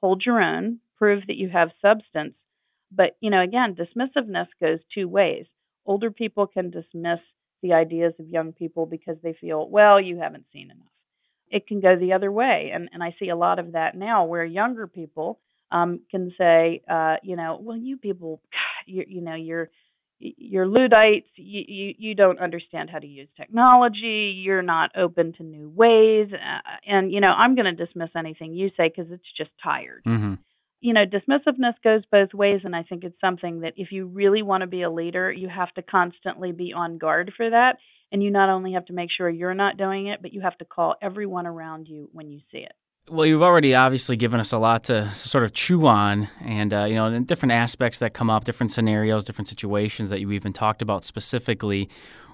hold 0.00 0.22
your 0.24 0.40
own, 0.40 0.78
prove 0.96 1.26
that 1.26 1.36
you 1.36 1.48
have 1.48 1.70
substance. 1.82 2.34
But, 2.92 3.16
you 3.20 3.30
know, 3.30 3.40
again, 3.40 3.76
dismissiveness 3.76 4.48
goes 4.60 4.80
two 4.92 5.08
ways. 5.08 5.46
Older 5.86 6.10
people 6.10 6.46
can 6.46 6.70
dismiss 6.70 7.20
the 7.62 7.72
ideas 7.72 8.14
of 8.18 8.28
young 8.28 8.52
people 8.52 8.86
because 8.86 9.16
they 9.22 9.34
feel, 9.40 9.68
well, 9.68 10.00
you 10.00 10.18
haven't 10.18 10.46
seen 10.52 10.70
enough. 10.70 10.86
It 11.50 11.66
can 11.66 11.80
go 11.80 11.96
the 11.96 12.12
other 12.12 12.30
way. 12.30 12.70
And, 12.72 12.88
and 12.92 13.02
I 13.02 13.14
see 13.18 13.28
a 13.28 13.36
lot 13.36 13.58
of 13.58 13.72
that 13.72 13.96
now 13.96 14.24
where 14.24 14.44
younger 14.44 14.86
people 14.86 15.38
um, 15.72 16.00
can 16.10 16.32
say, 16.38 16.82
uh, 16.90 17.16
you 17.22 17.36
know, 17.36 17.58
well, 17.60 17.76
you 17.76 17.96
people, 17.96 18.40
you, 18.86 19.04
you 19.06 19.20
know, 19.20 19.34
you're, 19.34 19.70
you're 20.18 20.66
Luddites, 20.66 21.28
you, 21.36 21.62
you, 21.66 21.94
you 21.98 22.14
don't 22.14 22.38
understand 22.38 22.90
how 22.90 22.98
to 22.98 23.06
use 23.06 23.28
technology, 23.36 24.38
you're 24.44 24.62
not 24.62 24.90
open 24.96 25.32
to 25.34 25.42
new 25.42 25.70
ways. 25.70 26.28
Uh, 26.32 26.60
and, 26.86 27.10
you 27.10 27.20
know, 27.20 27.28
I'm 27.30 27.54
going 27.54 27.74
to 27.74 27.86
dismiss 27.86 28.10
anything 28.16 28.52
you 28.52 28.70
say 28.76 28.92
because 28.94 29.10
it's 29.10 29.24
just 29.36 29.50
tired. 29.62 30.02
Mm-hmm. 30.06 30.34
You 30.82 30.94
know, 30.94 31.04
dismissiveness 31.04 31.74
goes 31.82 32.02
both 32.10 32.34
ways. 32.34 32.60
And 32.64 32.76
I 32.76 32.82
think 32.82 33.04
it's 33.04 33.20
something 33.20 33.60
that 33.60 33.74
if 33.76 33.92
you 33.92 34.06
really 34.06 34.42
want 34.42 34.60
to 34.62 34.66
be 34.66 34.82
a 34.82 34.90
leader, 34.90 35.32
you 35.32 35.48
have 35.48 35.72
to 35.74 35.82
constantly 35.82 36.52
be 36.52 36.72
on 36.74 36.98
guard 36.98 37.32
for 37.36 37.48
that. 37.48 37.76
And 38.12 38.22
you 38.22 38.30
not 38.30 38.48
only 38.48 38.72
have 38.72 38.86
to 38.86 38.92
make 38.92 39.10
sure 39.16 39.28
you're 39.28 39.54
not 39.54 39.76
doing 39.76 40.08
it, 40.08 40.20
but 40.20 40.32
you 40.32 40.40
have 40.40 40.58
to 40.58 40.64
call 40.64 40.96
everyone 41.00 41.46
around 41.46 41.86
you 41.88 42.08
when 42.12 42.30
you 42.30 42.40
see 42.50 42.58
it. 42.58 42.72
Well, 43.08 43.26
you've 43.26 43.42
already 43.42 43.74
obviously 43.74 44.16
given 44.16 44.40
us 44.40 44.52
a 44.52 44.58
lot 44.58 44.84
to 44.84 45.12
sort 45.14 45.42
of 45.42 45.52
chew 45.52 45.86
on, 45.86 46.28
and 46.40 46.72
uh, 46.72 46.84
you 46.84 46.94
know, 46.94 47.18
different 47.20 47.52
aspects 47.52 47.98
that 48.00 48.14
come 48.14 48.30
up, 48.30 48.44
different 48.44 48.70
scenarios, 48.70 49.24
different 49.24 49.48
situations 49.48 50.10
that 50.10 50.20
you 50.20 50.30
even 50.32 50.52
talked 50.52 50.80
about 50.80 51.04
specifically. 51.04 51.88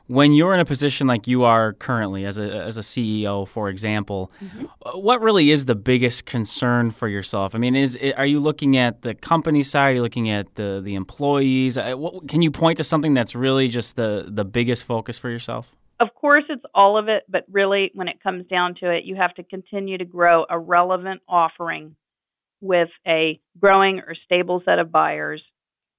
When 0.08 0.32
you're 0.32 0.54
in 0.54 0.60
a 0.60 0.64
position 0.64 1.06
like 1.06 1.26
you 1.26 1.44
are 1.44 1.72
currently, 1.72 2.24
as 2.24 2.38
a 2.38 2.64
as 2.64 2.76
a 2.76 2.80
CEO, 2.80 3.46
for 3.46 3.68
example, 3.68 4.30
mm-hmm. 4.42 4.64
What 4.94 5.20
really 5.20 5.50
is 5.50 5.66
the 5.66 5.74
biggest 5.74 6.26
concern 6.26 6.90
for 6.90 7.08
yourself? 7.08 7.54
I 7.54 7.58
mean, 7.58 7.74
is 7.74 7.98
are 8.16 8.26
you 8.26 8.38
looking 8.38 8.76
at 8.76 9.02
the 9.02 9.14
company 9.14 9.62
side? 9.62 9.90
Are 9.90 9.94
you 9.94 10.02
looking 10.02 10.30
at 10.30 10.54
the 10.54 10.80
the 10.82 10.94
employees? 10.94 11.76
What, 11.76 12.28
can 12.28 12.42
you 12.42 12.50
point 12.50 12.76
to 12.78 12.84
something 12.84 13.14
that's 13.14 13.34
really 13.34 13.68
just 13.68 13.96
the 13.96 14.26
the 14.28 14.44
biggest 14.44 14.84
focus 14.84 15.18
for 15.18 15.28
yourself? 15.28 15.74
of 15.98 16.14
course, 16.14 16.44
it's 16.48 16.64
all 16.74 16.98
of 16.98 17.08
it, 17.08 17.24
but 17.28 17.44
really, 17.50 17.90
when 17.94 18.08
it 18.08 18.22
comes 18.22 18.46
down 18.46 18.74
to 18.80 18.90
it, 18.90 19.04
you 19.04 19.16
have 19.16 19.34
to 19.34 19.42
continue 19.42 19.96
to 19.98 20.04
grow 20.04 20.44
a 20.48 20.58
relevant 20.58 21.22
offering 21.28 21.96
with 22.60 22.88
a 23.06 23.40
growing 23.58 24.00
or 24.00 24.14
stable 24.24 24.62
set 24.64 24.78
of 24.78 24.92
buyers. 24.92 25.42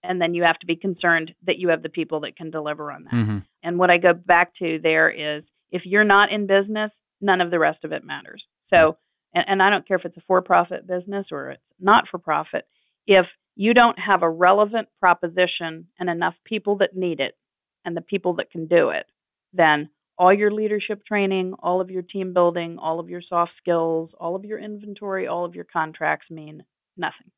And 0.07 0.21
then 0.21 0.33
you 0.33 0.43
have 0.43 0.59
to 0.59 0.65
be 0.65 0.75
concerned 0.75 1.33
that 1.45 1.57
you 1.57 1.69
have 1.69 1.83
the 1.83 1.89
people 1.89 2.21
that 2.21 2.35
can 2.35 2.49
deliver 2.49 2.91
on 2.91 3.03
that. 3.03 3.13
Mm-hmm. 3.13 3.37
And 3.63 3.79
what 3.79 3.89
I 3.89 3.97
go 3.97 4.13
back 4.13 4.53
to 4.59 4.79
there 4.81 5.09
is 5.09 5.43
if 5.71 5.81
you're 5.85 6.03
not 6.03 6.31
in 6.31 6.47
business, 6.47 6.91
none 7.21 7.41
of 7.41 7.51
the 7.51 7.59
rest 7.59 7.83
of 7.83 7.91
it 7.91 8.03
matters. 8.03 8.43
So, 8.69 8.97
and, 9.33 9.45
and 9.47 9.63
I 9.63 9.69
don't 9.69 9.87
care 9.87 9.97
if 9.97 10.05
it's 10.05 10.17
a 10.17 10.21
for 10.27 10.41
profit 10.41 10.87
business 10.87 11.27
or 11.31 11.51
it's 11.51 11.61
not 11.79 12.05
for 12.09 12.17
profit, 12.17 12.65
if 13.05 13.25
you 13.55 13.73
don't 13.73 13.97
have 13.99 14.21
a 14.21 14.29
relevant 14.29 14.87
proposition 14.99 15.87
and 15.99 16.09
enough 16.09 16.35
people 16.45 16.77
that 16.77 16.95
need 16.95 17.19
it 17.19 17.35
and 17.83 17.97
the 17.97 18.01
people 18.01 18.35
that 18.35 18.51
can 18.51 18.67
do 18.67 18.89
it, 18.89 19.05
then 19.53 19.89
all 20.17 20.33
your 20.33 20.51
leadership 20.51 21.05
training, 21.05 21.53
all 21.59 21.81
of 21.81 21.89
your 21.89 22.01
team 22.01 22.33
building, 22.33 22.77
all 22.79 22.99
of 22.99 23.09
your 23.09 23.21
soft 23.27 23.51
skills, 23.57 24.09
all 24.19 24.35
of 24.35 24.45
your 24.45 24.59
inventory, 24.59 25.27
all 25.27 25.45
of 25.45 25.55
your 25.55 25.65
contracts 25.65 26.29
mean 26.29 26.63
nothing. 26.95 27.31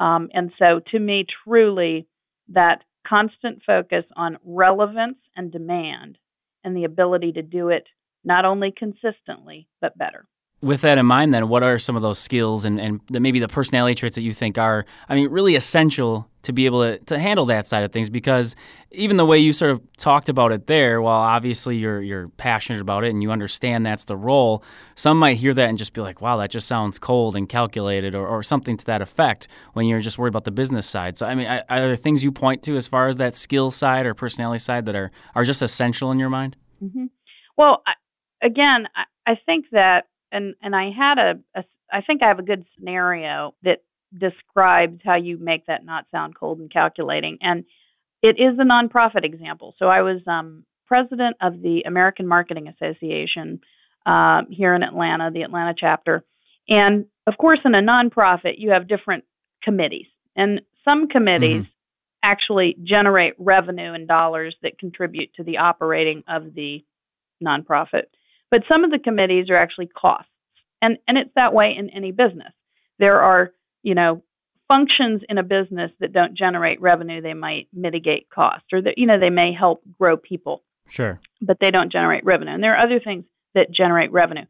Um, 0.00 0.28
and 0.32 0.52
so, 0.58 0.80
to 0.92 0.98
me, 0.98 1.26
truly, 1.44 2.06
that 2.48 2.82
constant 3.06 3.62
focus 3.66 4.04
on 4.16 4.38
relevance 4.44 5.18
and 5.36 5.50
demand 5.50 6.18
and 6.64 6.76
the 6.76 6.84
ability 6.84 7.32
to 7.32 7.42
do 7.42 7.68
it 7.68 7.86
not 8.24 8.44
only 8.44 8.72
consistently, 8.76 9.68
but 9.80 9.96
better 9.96 10.26
with 10.60 10.80
that 10.80 10.98
in 10.98 11.06
mind, 11.06 11.32
then, 11.32 11.48
what 11.48 11.62
are 11.62 11.78
some 11.78 11.94
of 11.94 12.02
those 12.02 12.18
skills 12.18 12.64
and, 12.64 12.80
and 12.80 13.00
maybe 13.10 13.38
the 13.38 13.48
personality 13.48 13.94
traits 13.94 14.16
that 14.16 14.22
you 14.22 14.34
think 14.34 14.58
are, 14.58 14.84
I 15.08 15.14
mean, 15.14 15.28
really 15.28 15.54
essential 15.54 16.28
to 16.42 16.52
be 16.52 16.66
able 16.66 16.82
to, 16.82 16.98
to 17.04 17.18
handle 17.18 17.46
that 17.46 17.64
side 17.64 17.84
of 17.84 17.92
things? 17.92 18.10
Because 18.10 18.56
even 18.90 19.18
the 19.18 19.24
way 19.24 19.38
you 19.38 19.52
sort 19.52 19.70
of 19.70 19.80
talked 19.96 20.28
about 20.28 20.50
it 20.50 20.66
there, 20.66 21.00
while 21.00 21.20
obviously 21.20 21.76
you're 21.76 22.02
you're 22.02 22.28
passionate 22.30 22.80
about 22.80 23.04
it 23.04 23.10
and 23.10 23.22
you 23.22 23.30
understand 23.30 23.86
that's 23.86 24.04
the 24.04 24.16
role, 24.16 24.64
some 24.96 25.16
might 25.16 25.36
hear 25.36 25.54
that 25.54 25.68
and 25.68 25.78
just 25.78 25.92
be 25.92 26.00
like, 26.00 26.20
wow, 26.20 26.36
that 26.38 26.50
just 26.50 26.66
sounds 26.66 26.98
cold 26.98 27.36
and 27.36 27.48
calculated 27.48 28.16
or, 28.16 28.26
or 28.26 28.42
something 28.42 28.76
to 28.76 28.84
that 28.86 29.00
effect 29.00 29.46
when 29.74 29.86
you're 29.86 30.00
just 30.00 30.18
worried 30.18 30.30
about 30.30 30.44
the 30.44 30.50
business 30.50 30.88
side. 30.88 31.16
So, 31.16 31.26
I 31.26 31.36
mean, 31.36 31.46
are 31.46 31.62
there 31.68 31.94
things 31.94 32.24
you 32.24 32.32
point 32.32 32.64
to 32.64 32.76
as 32.76 32.88
far 32.88 33.06
as 33.06 33.16
that 33.18 33.36
skill 33.36 33.70
side 33.70 34.06
or 34.06 34.14
personality 34.14 34.58
side 34.58 34.86
that 34.86 34.96
are, 34.96 35.12
are 35.36 35.44
just 35.44 35.62
essential 35.62 36.10
in 36.10 36.18
your 36.18 36.30
mind? 36.30 36.56
Mm-hmm. 36.82 37.06
Well, 37.56 37.82
I, 37.86 37.92
again, 38.44 38.88
I, 38.96 39.32
I 39.32 39.34
think 39.46 39.66
that 39.70 40.06
and 40.32 40.54
and 40.62 40.74
I 40.74 40.90
had 40.90 41.18
a, 41.18 41.34
a 41.54 41.64
I 41.92 42.02
think 42.02 42.22
I 42.22 42.28
have 42.28 42.38
a 42.38 42.42
good 42.42 42.64
scenario 42.76 43.54
that 43.62 43.82
describes 44.16 45.00
how 45.04 45.16
you 45.16 45.38
make 45.38 45.66
that 45.66 45.84
not 45.84 46.06
sound 46.10 46.34
cold 46.34 46.60
and 46.60 46.72
calculating. 46.72 47.38
And 47.40 47.64
it 48.22 48.36
is 48.38 48.58
a 48.58 48.64
nonprofit 48.64 49.24
example. 49.24 49.74
So 49.78 49.86
I 49.86 50.02
was 50.02 50.20
um, 50.26 50.64
president 50.86 51.36
of 51.40 51.60
the 51.62 51.82
American 51.86 52.26
Marketing 52.26 52.68
Association 52.68 53.60
uh, 54.06 54.42
here 54.50 54.74
in 54.74 54.82
Atlanta, 54.82 55.30
the 55.30 55.42
Atlanta 55.42 55.74
chapter. 55.76 56.24
And 56.68 57.06
of 57.26 57.36
course, 57.38 57.60
in 57.64 57.74
a 57.74 57.82
nonprofit, 57.82 58.54
you 58.56 58.70
have 58.70 58.88
different 58.88 59.24
committees, 59.62 60.06
and 60.36 60.60
some 60.84 61.08
committees 61.08 61.62
mm-hmm. 61.62 61.70
actually 62.22 62.76
generate 62.82 63.34
revenue 63.38 63.92
and 63.92 64.08
dollars 64.08 64.54
that 64.62 64.78
contribute 64.78 65.34
to 65.34 65.42
the 65.42 65.58
operating 65.58 66.22
of 66.28 66.54
the 66.54 66.84
nonprofit. 67.42 68.04
But 68.50 68.62
some 68.68 68.84
of 68.84 68.90
the 68.90 68.98
committees 68.98 69.50
are 69.50 69.56
actually 69.56 69.88
costs. 69.88 70.30
And, 70.80 70.98
and 71.06 71.18
it's 71.18 71.30
that 71.34 71.52
way 71.52 71.74
in 71.76 71.90
any 71.90 72.12
business. 72.12 72.52
There 72.98 73.20
are, 73.20 73.52
you 73.82 73.94
know, 73.94 74.22
functions 74.68 75.22
in 75.28 75.38
a 75.38 75.42
business 75.42 75.90
that 76.00 76.12
don't 76.12 76.36
generate 76.36 76.80
revenue, 76.80 77.20
they 77.20 77.34
might 77.34 77.68
mitigate 77.72 78.28
costs 78.30 78.66
or 78.72 78.82
that, 78.82 78.98
you 78.98 79.06
know, 79.06 79.18
they 79.18 79.30
may 79.30 79.52
help 79.52 79.82
grow 79.98 80.16
people. 80.16 80.62
Sure. 80.88 81.20
But 81.40 81.58
they 81.60 81.70
don't 81.70 81.92
generate 81.92 82.24
revenue. 82.24 82.52
And 82.52 82.62
there 82.62 82.76
are 82.76 82.84
other 82.84 83.00
things 83.00 83.24
that 83.54 83.72
generate 83.72 84.12
revenue. 84.12 84.44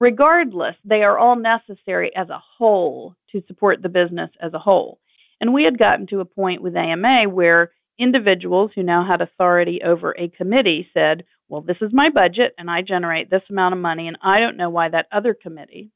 Regardless, 0.00 0.74
they 0.84 1.02
are 1.02 1.16
all 1.16 1.36
necessary 1.36 2.14
as 2.16 2.28
a 2.28 2.42
whole 2.58 3.14
to 3.30 3.42
support 3.46 3.82
the 3.82 3.88
business 3.88 4.30
as 4.40 4.52
a 4.52 4.58
whole. 4.58 4.98
And 5.40 5.54
we 5.54 5.64
had 5.64 5.78
gotten 5.78 6.06
to 6.08 6.20
a 6.20 6.24
point 6.24 6.62
with 6.62 6.76
AMA 6.76 7.28
where 7.28 7.70
individuals 7.98 8.70
who 8.74 8.82
now 8.82 9.06
had 9.06 9.20
authority 9.20 9.80
over 9.84 10.12
a 10.12 10.28
committee 10.28 10.88
said, 10.94 11.24
well, 11.48 11.60
this 11.60 11.76
is 11.80 11.90
my 11.92 12.08
budget 12.08 12.54
and 12.58 12.70
I 12.70 12.82
generate 12.82 13.30
this 13.30 13.42
amount 13.50 13.74
of 13.74 13.80
money, 13.80 14.08
and 14.08 14.16
I 14.22 14.40
don't 14.40 14.56
know 14.56 14.70
why 14.70 14.88
that 14.88 15.06
other 15.12 15.34
committee 15.34 15.90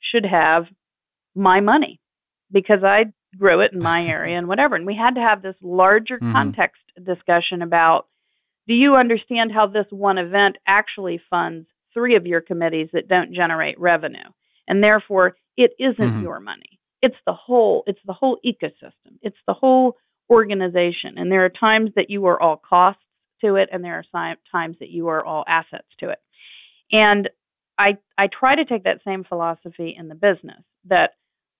should 0.00 0.26
have 0.26 0.64
my 1.34 1.60
money 1.60 2.00
because 2.50 2.82
I 2.82 3.06
grew 3.38 3.60
it 3.60 3.72
in 3.72 3.78
my 3.78 4.04
area 4.06 4.36
and 4.36 4.48
whatever. 4.48 4.74
And 4.74 4.86
we 4.86 4.96
had 4.96 5.14
to 5.14 5.20
have 5.20 5.42
this 5.42 5.56
larger 5.62 6.16
mm-hmm. 6.16 6.32
context 6.32 6.82
discussion 7.04 7.62
about 7.62 8.06
do 8.66 8.74
you 8.74 8.96
understand 8.96 9.52
how 9.52 9.68
this 9.68 9.86
one 9.90 10.18
event 10.18 10.56
actually 10.66 11.20
funds 11.30 11.68
three 11.94 12.16
of 12.16 12.26
your 12.26 12.40
committees 12.40 12.88
that 12.92 13.08
don't 13.08 13.32
generate 13.32 13.78
revenue? 13.78 14.28
And 14.66 14.82
therefore, 14.82 15.36
it 15.56 15.70
isn't 15.78 15.98
mm-hmm. 15.98 16.22
your 16.22 16.40
money. 16.40 16.80
It's 17.00 17.16
the 17.26 17.32
whole, 17.32 17.84
it's 17.86 18.00
the 18.04 18.12
whole 18.12 18.38
ecosystem. 18.44 19.18
It's 19.22 19.36
the 19.46 19.54
whole 19.54 19.96
organization. 20.30 21.16
And 21.16 21.30
there 21.30 21.44
are 21.44 21.50
times 21.50 21.90
that 21.96 22.10
you 22.10 22.26
are 22.26 22.40
all 22.40 22.56
costs 22.56 23.02
to 23.42 23.56
it, 23.56 23.68
and 23.72 23.84
there 23.84 24.02
are 24.14 24.36
times 24.52 24.76
that 24.80 24.90
you 24.90 25.08
are 25.08 25.24
all 25.24 25.44
assets 25.46 25.88
to 26.00 26.10
it. 26.10 26.18
And 26.92 27.28
I 27.78 27.98
I 28.16 28.28
try 28.28 28.54
to 28.54 28.64
take 28.64 28.84
that 28.84 29.00
same 29.04 29.24
philosophy 29.24 29.94
in 29.98 30.08
the 30.08 30.14
business 30.14 30.62
that 30.86 31.14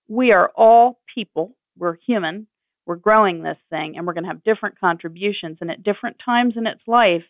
we 0.08 0.32
are 0.32 0.50
all 0.56 1.00
people, 1.12 1.56
we're 1.76 1.96
human, 2.06 2.46
we're 2.87 2.96
growing 2.96 3.42
this 3.42 3.58
thing, 3.70 3.96
and 3.96 4.06
we're 4.06 4.12
going 4.12 4.25
to 4.25 4.30
have 4.30 4.44
different 4.44 4.78
contributions. 4.78 5.58
And 5.61 5.70
at 5.70 5.82
different 5.82 6.16
times 6.25 6.54
in 6.56 6.66
its 6.66 6.80
life, 6.87 7.25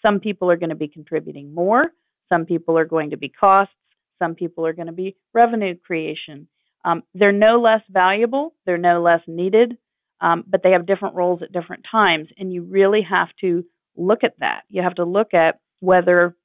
some 0.00 0.20
people 0.20 0.50
are 0.50 0.56
going 0.56 0.70
to 0.70 0.76
be 0.76 0.88
contributing 0.88 1.52
more, 1.52 1.92
some 2.28 2.46
people 2.46 2.78
are 2.78 2.84
going 2.84 3.10
to 3.10 3.16
be 3.16 3.28
costs, 3.28 3.74
some 4.18 4.34
people 4.34 4.64
are 4.66 4.72
going 4.72 4.86
to 4.86 4.92
be 4.92 5.16
revenue 5.34 5.76
creation. 5.76 6.48
Um, 6.84 7.02
they're 7.14 7.32
no 7.32 7.60
less 7.60 7.82
valuable, 7.90 8.54
they're 8.64 8.78
no 8.78 9.02
less 9.02 9.20
needed, 9.26 9.76
um, 10.20 10.44
but 10.46 10.62
they 10.62 10.72
have 10.72 10.86
different 10.86 11.14
roles 11.14 11.42
at 11.42 11.52
different 11.52 11.84
times. 11.90 12.28
And 12.38 12.52
you 12.52 12.62
really 12.62 13.02
have 13.08 13.28
to 13.40 13.64
look 13.96 14.24
at 14.24 14.38
that. 14.40 14.62
You 14.68 14.82
have 14.82 14.94
to 14.96 15.04
look 15.04 15.34
at 15.34 15.60
whether 15.80 16.36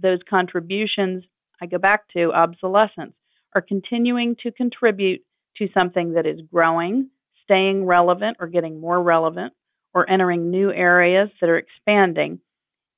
those 0.00 0.18
contributions, 0.28 1.24
I 1.60 1.66
go 1.66 1.78
back 1.78 2.08
to 2.16 2.32
obsolescence, 2.32 3.14
are 3.54 3.60
continuing 3.60 4.36
to 4.42 4.50
contribute 4.50 5.22
to 5.58 5.68
something 5.74 6.14
that 6.14 6.26
is 6.26 6.40
growing, 6.50 7.10
staying 7.44 7.84
relevant, 7.84 8.38
or 8.40 8.46
getting 8.46 8.80
more 8.80 9.02
relevant, 9.02 9.52
or 9.94 10.08
entering 10.08 10.50
new 10.50 10.72
areas 10.72 11.28
that 11.40 11.50
are 11.50 11.58
expanding. 11.58 12.40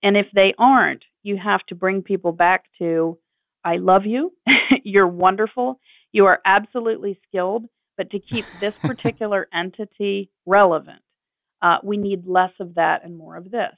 And 0.03 0.17
if 0.17 0.27
they 0.35 0.55
aren't, 0.59 1.03
you 1.23 1.37
have 1.43 1.65
to 1.69 1.75
bring 1.75 2.03
people 2.03 2.33
back 2.33 2.65
to 2.79 3.19
I 3.65 3.77
love 3.77 4.05
you, 4.05 4.33
you're 4.85 5.09
wonderful, 5.09 5.81
you 6.13 6.27
are 6.27 6.41
absolutely 6.45 7.19
skilled, 7.27 7.65
but 7.97 8.11
to 8.11 8.19
keep 8.19 8.45
this 8.61 8.75
particular 8.83 9.49
entity 9.53 10.31
relevant, 10.47 11.03
uh, 11.63 11.79
we 11.83 11.97
need 11.97 12.27
less 12.27 12.53
of 12.61 12.75
that 12.75 13.05
and 13.05 13.17
more 13.17 13.37
of 13.37 13.51
this 13.51 13.75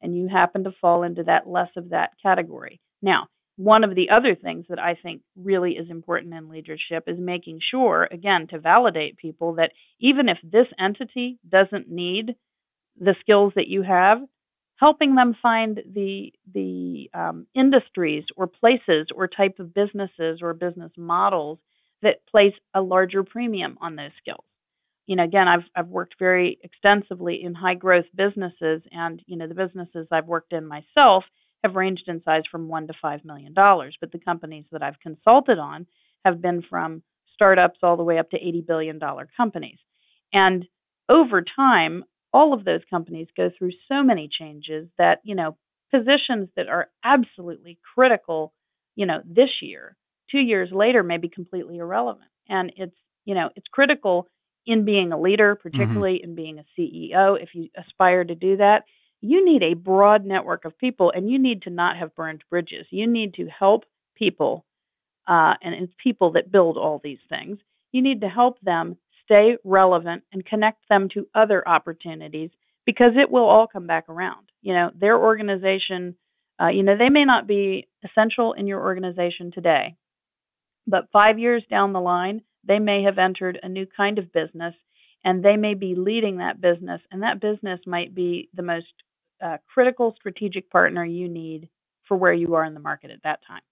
and 0.00 0.16
you 0.16 0.28
happen 0.28 0.64
to 0.64 0.72
fall 0.80 1.02
into 1.02 1.24
that 1.24 1.48
less 1.48 1.70
of 1.76 1.90
that 1.90 2.10
category. 2.22 2.80
Now, 3.02 3.28
one 3.56 3.82
of 3.82 3.94
the 3.94 4.10
other 4.10 4.36
things 4.36 4.66
that 4.68 4.78
I 4.78 4.94
think 4.94 5.22
really 5.36 5.72
is 5.72 5.90
important 5.90 6.34
in 6.34 6.48
leadership 6.48 7.04
is 7.06 7.18
making 7.18 7.58
sure, 7.70 8.08
again, 8.10 8.46
to 8.50 8.60
validate 8.60 9.16
people 9.16 9.54
that 9.54 9.72
even 9.98 10.28
if 10.28 10.38
this 10.44 10.66
entity 10.78 11.38
doesn't 11.48 11.88
need 11.88 12.36
the 13.00 13.16
skills 13.20 13.52
that 13.56 13.66
you 13.66 13.82
have, 13.82 14.18
helping 14.76 15.16
them 15.16 15.36
find 15.42 15.80
the 15.92 16.32
the 16.54 17.10
um, 17.12 17.46
industries 17.54 18.24
or 18.36 18.46
places 18.46 19.08
or 19.14 19.26
type 19.26 19.58
of 19.58 19.74
businesses 19.74 20.38
or 20.40 20.54
business 20.54 20.92
models 20.96 21.58
that 22.02 22.26
place 22.30 22.54
a 22.74 22.80
larger 22.80 23.24
premium 23.24 23.78
on 23.80 23.96
those 23.96 24.12
skills. 24.20 24.44
You 25.06 25.16
know, 25.16 25.24
again, 25.24 25.48
I've 25.48 25.64
I've 25.74 25.88
worked 25.88 26.16
very 26.18 26.58
extensively 26.62 27.42
in 27.42 27.54
high 27.54 27.74
growth 27.74 28.04
businesses, 28.14 28.82
and 28.92 29.22
you 29.26 29.36
know, 29.36 29.48
the 29.48 29.54
businesses 29.54 30.06
I've 30.10 30.26
worked 30.26 30.52
in 30.52 30.66
myself 30.66 31.24
have 31.64 31.74
ranged 31.74 32.04
in 32.06 32.22
size 32.22 32.42
from 32.50 32.68
one 32.68 32.86
to 32.86 32.92
five 33.00 33.24
million 33.24 33.54
dollars. 33.54 33.96
But 34.00 34.12
the 34.12 34.18
companies 34.18 34.66
that 34.70 34.82
I've 34.82 35.00
consulted 35.00 35.58
on 35.58 35.86
have 36.24 36.42
been 36.42 36.62
from 36.68 37.02
startups 37.34 37.78
all 37.82 37.96
the 37.96 38.04
way 38.04 38.18
up 38.18 38.30
to 38.30 38.36
eighty 38.36 38.60
billion 38.60 38.98
dollar 38.98 39.28
companies. 39.36 39.78
And 40.32 40.66
over 41.08 41.42
time, 41.56 42.04
all 42.32 42.52
of 42.52 42.64
those 42.64 42.82
companies 42.90 43.28
go 43.36 43.50
through 43.56 43.72
so 43.88 44.02
many 44.02 44.28
changes 44.28 44.88
that, 44.98 45.20
you 45.24 45.34
know, 45.34 45.56
positions 45.90 46.48
that 46.56 46.68
are 46.68 46.88
absolutely 47.02 47.78
critical, 47.94 48.52
you 48.94 49.06
know, 49.06 49.20
this 49.24 49.48
year, 49.62 49.96
two 50.30 50.38
years 50.38 50.70
later 50.72 51.02
may 51.02 51.16
be 51.18 51.28
completely 51.28 51.78
irrelevant. 51.78 52.28
And 52.48 52.72
it's, 52.76 52.96
you 53.24 53.34
know, 53.34 53.50
it's 53.56 53.66
critical 53.70 54.28
in 54.66 54.84
being 54.84 55.12
a 55.12 55.20
leader, 55.20 55.54
mm-hmm. 55.54 55.68
particularly 55.68 56.18
mm-hmm. 56.18 56.30
in 56.30 56.36
being 56.36 56.58
a 56.58 56.80
CEO, 56.80 57.42
if 57.42 57.50
you 57.54 57.68
aspire 57.76 58.24
to 58.24 58.34
do 58.34 58.58
that, 58.58 58.84
you 59.20 59.44
need 59.44 59.62
a 59.62 59.74
broad 59.74 60.24
network 60.24 60.64
of 60.64 60.78
people 60.78 61.12
and 61.14 61.28
you 61.28 61.38
need 61.38 61.62
to 61.62 61.70
not 61.70 61.96
have 61.96 62.14
burned 62.14 62.44
bridges. 62.50 62.86
You 62.90 63.10
need 63.10 63.34
to 63.34 63.46
help 63.46 63.84
people, 64.16 64.64
uh, 65.26 65.54
and 65.62 65.74
it's 65.74 65.92
people 66.02 66.32
that 66.32 66.52
build 66.52 66.76
all 66.76 67.00
these 67.02 67.18
things. 67.28 67.58
You 67.90 68.02
need 68.02 68.20
to 68.20 68.28
help 68.28 68.60
them 68.60 68.96
stay 69.24 69.56
relevant 69.64 70.22
and 70.32 70.44
connect 70.44 70.88
them 70.88 71.08
to 71.14 71.26
other 71.34 71.66
opportunities 71.66 72.50
because 72.86 73.12
it 73.16 73.30
will 73.30 73.44
all 73.44 73.66
come 73.66 73.86
back 73.86 74.08
around. 74.08 74.46
You 74.62 74.74
know, 74.74 74.90
their 74.98 75.18
organization, 75.18 76.14
uh, 76.60 76.68
you 76.68 76.82
know, 76.82 76.96
they 76.96 77.08
may 77.08 77.24
not 77.24 77.46
be 77.46 77.88
essential 78.04 78.52
in 78.52 78.66
your 78.66 78.80
organization 78.80 79.50
today, 79.52 79.96
but 80.88 81.10
five 81.12 81.38
years 81.38 81.62
down 81.70 81.92
the 81.92 82.00
line, 82.00 82.42
they 82.66 82.78
may 82.78 83.02
have 83.04 83.18
entered 83.18 83.58
a 83.62 83.68
new 83.68 83.86
kind 83.96 84.18
of 84.18 84.32
business 84.32 84.74
and 85.24 85.44
they 85.44 85.56
may 85.56 85.74
be 85.74 85.94
leading 85.96 86.38
that 86.38 86.60
business, 86.60 87.00
and 87.10 87.22
that 87.22 87.40
business 87.40 87.80
might 87.86 88.14
be 88.14 88.48
the 88.54 88.62
most 88.62 88.86
uh, 89.44 89.56
critical 89.72 90.14
strategic 90.16 90.70
partner 90.70 91.04
you 91.04 91.28
need 91.28 91.68
for 92.06 92.16
where 92.16 92.32
you 92.32 92.54
are 92.54 92.64
in 92.64 92.74
the 92.74 92.80
market 92.80 93.10
at 93.10 93.22
that 93.24 93.40
time. 93.46 93.62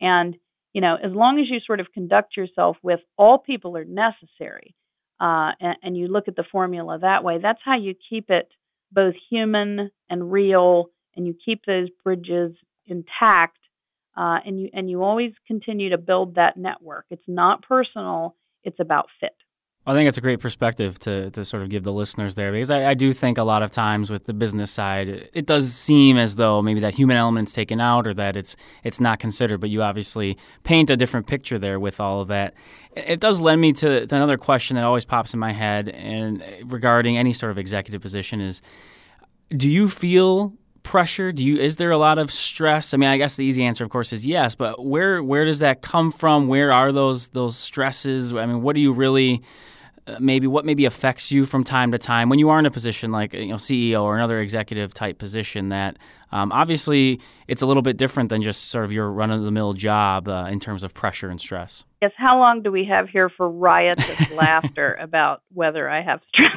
And 0.00 0.36
you 0.72 0.80
know, 0.80 0.96
as 1.02 1.12
long 1.12 1.40
as 1.40 1.46
you 1.50 1.58
sort 1.66 1.80
of 1.80 1.92
conduct 1.92 2.36
yourself 2.36 2.76
with 2.82 3.00
all 3.18 3.38
people 3.38 3.76
are 3.76 3.84
necessary, 3.84 4.74
uh, 5.20 5.52
and, 5.60 5.76
and 5.82 5.96
you 5.96 6.08
look 6.08 6.28
at 6.28 6.36
the 6.36 6.44
formula 6.50 6.98
that 7.00 7.24
way, 7.24 7.38
that's 7.42 7.60
how 7.64 7.76
you 7.76 7.94
keep 8.08 8.30
it 8.30 8.48
both 8.92 9.14
human 9.30 9.90
and 10.08 10.32
real, 10.32 10.90
and 11.16 11.26
you 11.26 11.34
keep 11.44 11.64
those 11.64 11.88
bridges 12.04 12.52
intact, 12.86 13.58
uh, 14.16 14.38
and 14.44 14.60
you 14.60 14.70
and 14.72 14.90
you 14.90 15.02
always 15.02 15.32
continue 15.46 15.90
to 15.90 15.98
build 15.98 16.34
that 16.36 16.56
network. 16.56 17.06
It's 17.10 17.22
not 17.26 17.62
personal; 17.62 18.36
it's 18.64 18.80
about 18.80 19.06
fit. 19.20 19.32
I 19.86 19.94
think 19.94 20.08
it's 20.08 20.18
a 20.18 20.20
great 20.20 20.40
perspective 20.40 20.98
to, 21.00 21.30
to 21.30 21.42
sort 21.42 21.62
of 21.62 21.70
give 21.70 21.84
the 21.84 21.92
listeners 21.92 22.34
there 22.34 22.52
because 22.52 22.70
I, 22.70 22.90
I, 22.90 22.94
do 22.94 23.14
think 23.14 23.38
a 23.38 23.42
lot 23.42 23.62
of 23.62 23.70
times 23.70 24.10
with 24.10 24.26
the 24.26 24.34
business 24.34 24.70
side, 24.70 25.30
it 25.32 25.46
does 25.46 25.74
seem 25.74 26.18
as 26.18 26.36
though 26.36 26.60
maybe 26.60 26.80
that 26.80 26.94
human 26.94 27.16
element's 27.16 27.54
taken 27.54 27.80
out 27.80 28.06
or 28.06 28.12
that 28.14 28.36
it's 28.36 28.56
it's 28.84 29.00
not 29.00 29.20
considered. 29.20 29.58
But 29.58 29.70
you 29.70 29.82
obviously 29.82 30.36
paint 30.64 30.90
a 30.90 30.98
different 30.98 31.26
picture 31.26 31.58
there 31.58 31.80
with 31.80 31.98
all 31.98 32.20
of 32.20 32.28
that. 32.28 32.52
It 32.94 33.20
does 33.20 33.40
lend 33.40 33.62
me 33.62 33.72
to, 33.74 34.06
to 34.06 34.14
another 34.14 34.36
question 34.36 34.76
that 34.76 34.84
always 34.84 35.06
pops 35.06 35.32
in 35.32 35.40
my 35.40 35.52
head 35.52 35.88
and 35.88 36.44
regarding 36.66 37.16
any 37.16 37.32
sort 37.32 37.50
of 37.50 37.56
executive 37.56 38.02
position 38.02 38.40
is, 38.42 38.60
do 39.56 39.68
you 39.68 39.88
feel 39.88 40.52
pressure? 40.90 41.30
Do 41.30 41.44
you 41.44 41.56
is 41.56 41.76
there 41.76 41.92
a 41.92 41.96
lot 41.96 42.18
of 42.18 42.32
stress? 42.32 42.92
I 42.92 42.96
mean, 42.96 43.08
I 43.08 43.16
guess 43.16 43.36
the 43.36 43.44
easy 43.44 43.62
answer, 43.62 43.84
of 43.84 43.90
course, 43.90 44.12
is 44.12 44.26
yes. 44.26 44.56
But 44.56 44.84
where 44.84 45.22
where 45.22 45.44
does 45.44 45.60
that 45.60 45.82
come 45.82 46.10
from? 46.10 46.48
Where 46.48 46.72
are 46.72 46.90
those 46.90 47.28
those 47.28 47.56
stresses? 47.56 48.32
I 48.32 48.44
mean, 48.44 48.62
what 48.62 48.74
do 48.74 48.80
you 48.80 48.92
really 48.92 49.40
uh, 50.08 50.16
maybe 50.18 50.48
what 50.48 50.64
maybe 50.64 50.86
affects 50.86 51.30
you 51.30 51.46
from 51.46 51.62
time 51.62 51.92
to 51.92 51.98
time 51.98 52.28
when 52.28 52.40
you 52.40 52.48
are 52.48 52.58
in 52.58 52.66
a 52.66 52.72
position 52.72 53.12
like 53.12 53.34
you 53.34 53.46
know 53.46 53.54
CEO 53.54 54.02
or 54.02 54.16
another 54.16 54.40
executive 54.40 54.92
type 54.92 55.16
position 55.18 55.68
that 55.68 55.96
um, 56.32 56.50
obviously 56.50 57.20
it's 57.46 57.62
a 57.62 57.66
little 57.66 57.82
bit 57.82 57.96
different 57.96 58.28
than 58.28 58.42
just 58.42 58.68
sort 58.68 58.84
of 58.84 58.90
your 58.90 59.12
run 59.12 59.30
of 59.30 59.42
the 59.42 59.52
mill 59.52 59.74
job 59.74 60.26
uh, 60.26 60.48
in 60.50 60.58
terms 60.58 60.82
of 60.82 60.92
pressure 60.92 61.30
and 61.30 61.40
stress. 61.40 61.84
Yes. 62.02 62.10
How 62.16 62.36
long 62.36 62.62
do 62.62 62.72
we 62.72 62.84
have 62.86 63.08
here 63.08 63.28
for 63.28 63.48
riotous 63.48 64.30
laughter 64.32 64.94
about 65.00 65.42
whether 65.52 65.88
I 65.88 66.02
have 66.02 66.20
stress? 66.30 66.50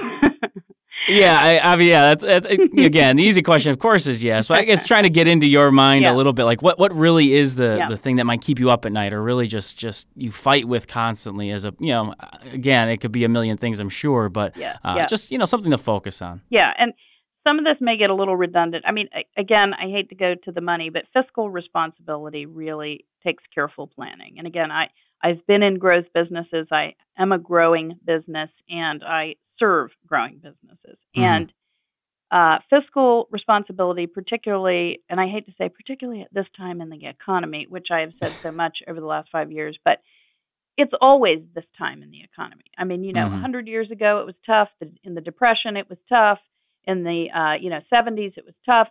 Yeah, 1.08 1.40
I, 1.40 1.74
I 1.74 1.76
mean, 1.76 1.90
yeah. 1.90 2.14
That's, 2.14 2.46
that's, 2.46 2.62
again, 2.78 3.18
the 3.18 3.24
easy 3.24 3.42
question, 3.42 3.72
of 3.72 3.80
course, 3.80 4.08
is 4.08 4.24
yes. 4.24 4.48
But 4.48 4.60
I 4.60 4.64
guess 4.64 4.86
trying 4.86 5.04
to 5.04 5.10
get 5.10 5.28
into 5.28 5.48
your 5.48 5.72
mind 5.72 6.04
yeah. 6.04 6.14
a 6.14 6.16
little 6.16 6.34
bit, 6.34 6.46
like 6.46 6.62
what 6.62 6.80
what 6.80 6.94
really 6.96 7.34
is 7.34 7.56
the 7.56 7.78
yeah. 7.80 7.88
the 7.88 7.98
thing 7.98 8.18
that 8.18 8.26
might 8.26 8.42
keep 8.42 8.60
you 8.60 8.70
up 8.70 8.86
at 8.86 8.92
night, 8.92 9.14
or 9.14 9.22
really 9.22 9.48
just 9.48 9.78
just 9.78 10.08
you 10.16 10.32
fight 10.32 10.66
with 10.66 10.88
constantly 10.88 11.52
as 11.52 11.66
a 11.66 11.74
you 11.80 11.90
know, 11.90 12.14
again, 12.52 12.90
it 12.90 12.98
could 12.98 13.12
be 13.12 13.24
a 13.24 13.30
million 13.30 13.58
things, 13.58 13.80
I'm 13.80 13.90
sure, 13.90 14.30
but 14.30 14.56
yeah. 14.58 14.78
Uh, 14.84 14.96
yeah. 14.98 15.06
just 15.06 15.32
you 15.32 15.38
know 15.38 15.46
something 15.46 15.72
to 15.72 15.78
focus 15.78 16.22
on. 16.22 16.42
Yeah, 16.50 16.72
and 16.78 16.94
some 17.46 17.60
of 17.60 17.66
this 17.66 17.78
may 17.82 17.98
get 17.98 18.10
a 18.10 18.16
little 18.16 18.36
redundant. 18.36 18.86
I 18.88 18.92
mean, 18.92 19.10
again, 19.38 19.74
I 19.74 19.90
hate 19.90 20.10
to 20.10 20.16
go 20.16 20.36
to 20.46 20.52
the 20.52 20.62
money, 20.62 20.90
but 20.90 21.04
fiscal 21.14 21.50
responsibility 21.50 22.46
really 22.46 23.06
takes 23.24 23.44
careful 23.54 23.88
planning. 23.88 24.36
And 24.38 24.48
again, 24.48 24.72
I 24.72 24.88
I've 25.22 25.46
been 25.48 25.64
in 25.64 25.80
growth 25.80 26.06
businesses. 26.14 26.68
I 26.72 26.96
am 27.18 27.32
a 27.32 27.38
growing 27.38 27.98
business, 28.06 28.50
and 28.70 29.04
I 29.04 29.36
serve 29.64 29.92
growing 30.08 30.36
businesses. 30.36 30.98
Mm-hmm. 31.16 31.22
And 31.22 31.54
uh, 32.32 32.58
fiscal 32.70 33.28
responsibility, 33.32 34.08
particularly, 34.08 35.02
and 35.10 35.22
I 35.22 35.28
hate 35.28 35.46
to 35.46 35.54
say, 35.58 35.70
particularly 35.70 36.22
at 36.22 36.34
this 36.34 36.48
time 36.58 36.82
in 36.82 36.90
the 36.90 37.06
economy, 37.06 37.68
which 37.70 37.88
I 37.92 38.00
have 38.00 38.14
said 38.20 38.34
so 38.42 38.52
much 38.64 38.80
over 38.88 39.00
the 39.00 39.06
last 39.06 39.30
five 39.32 39.52
years, 39.52 39.78
but 39.86 40.00
it's 40.76 40.94
always 41.00 41.40
this 41.54 41.66
time 41.78 42.02
in 42.02 42.10
the 42.10 42.24
economy. 42.24 42.64
I 42.78 42.84
mean, 42.84 43.04
you 43.04 43.14
know, 43.14 43.26
mm-hmm. 43.26 43.34
100 43.34 43.68
years 43.68 43.92
ago 43.92 44.22
it 44.22 44.26
was 44.26 44.36
tough. 44.46 44.70
In 45.04 45.14
the 45.14 45.22
Depression, 45.22 45.78
it 45.78 45.88
was 45.88 46.00
tough. 46.10 46.40
In 46.86 47.04
the 47.04 47.28
uh, 47.34 47.62
you 47.62 47.70
know 47.70 47.80
70s, 47.94 48.38
it 48.38 48.46
was 48.46 48.56
tough. 48.66 48.88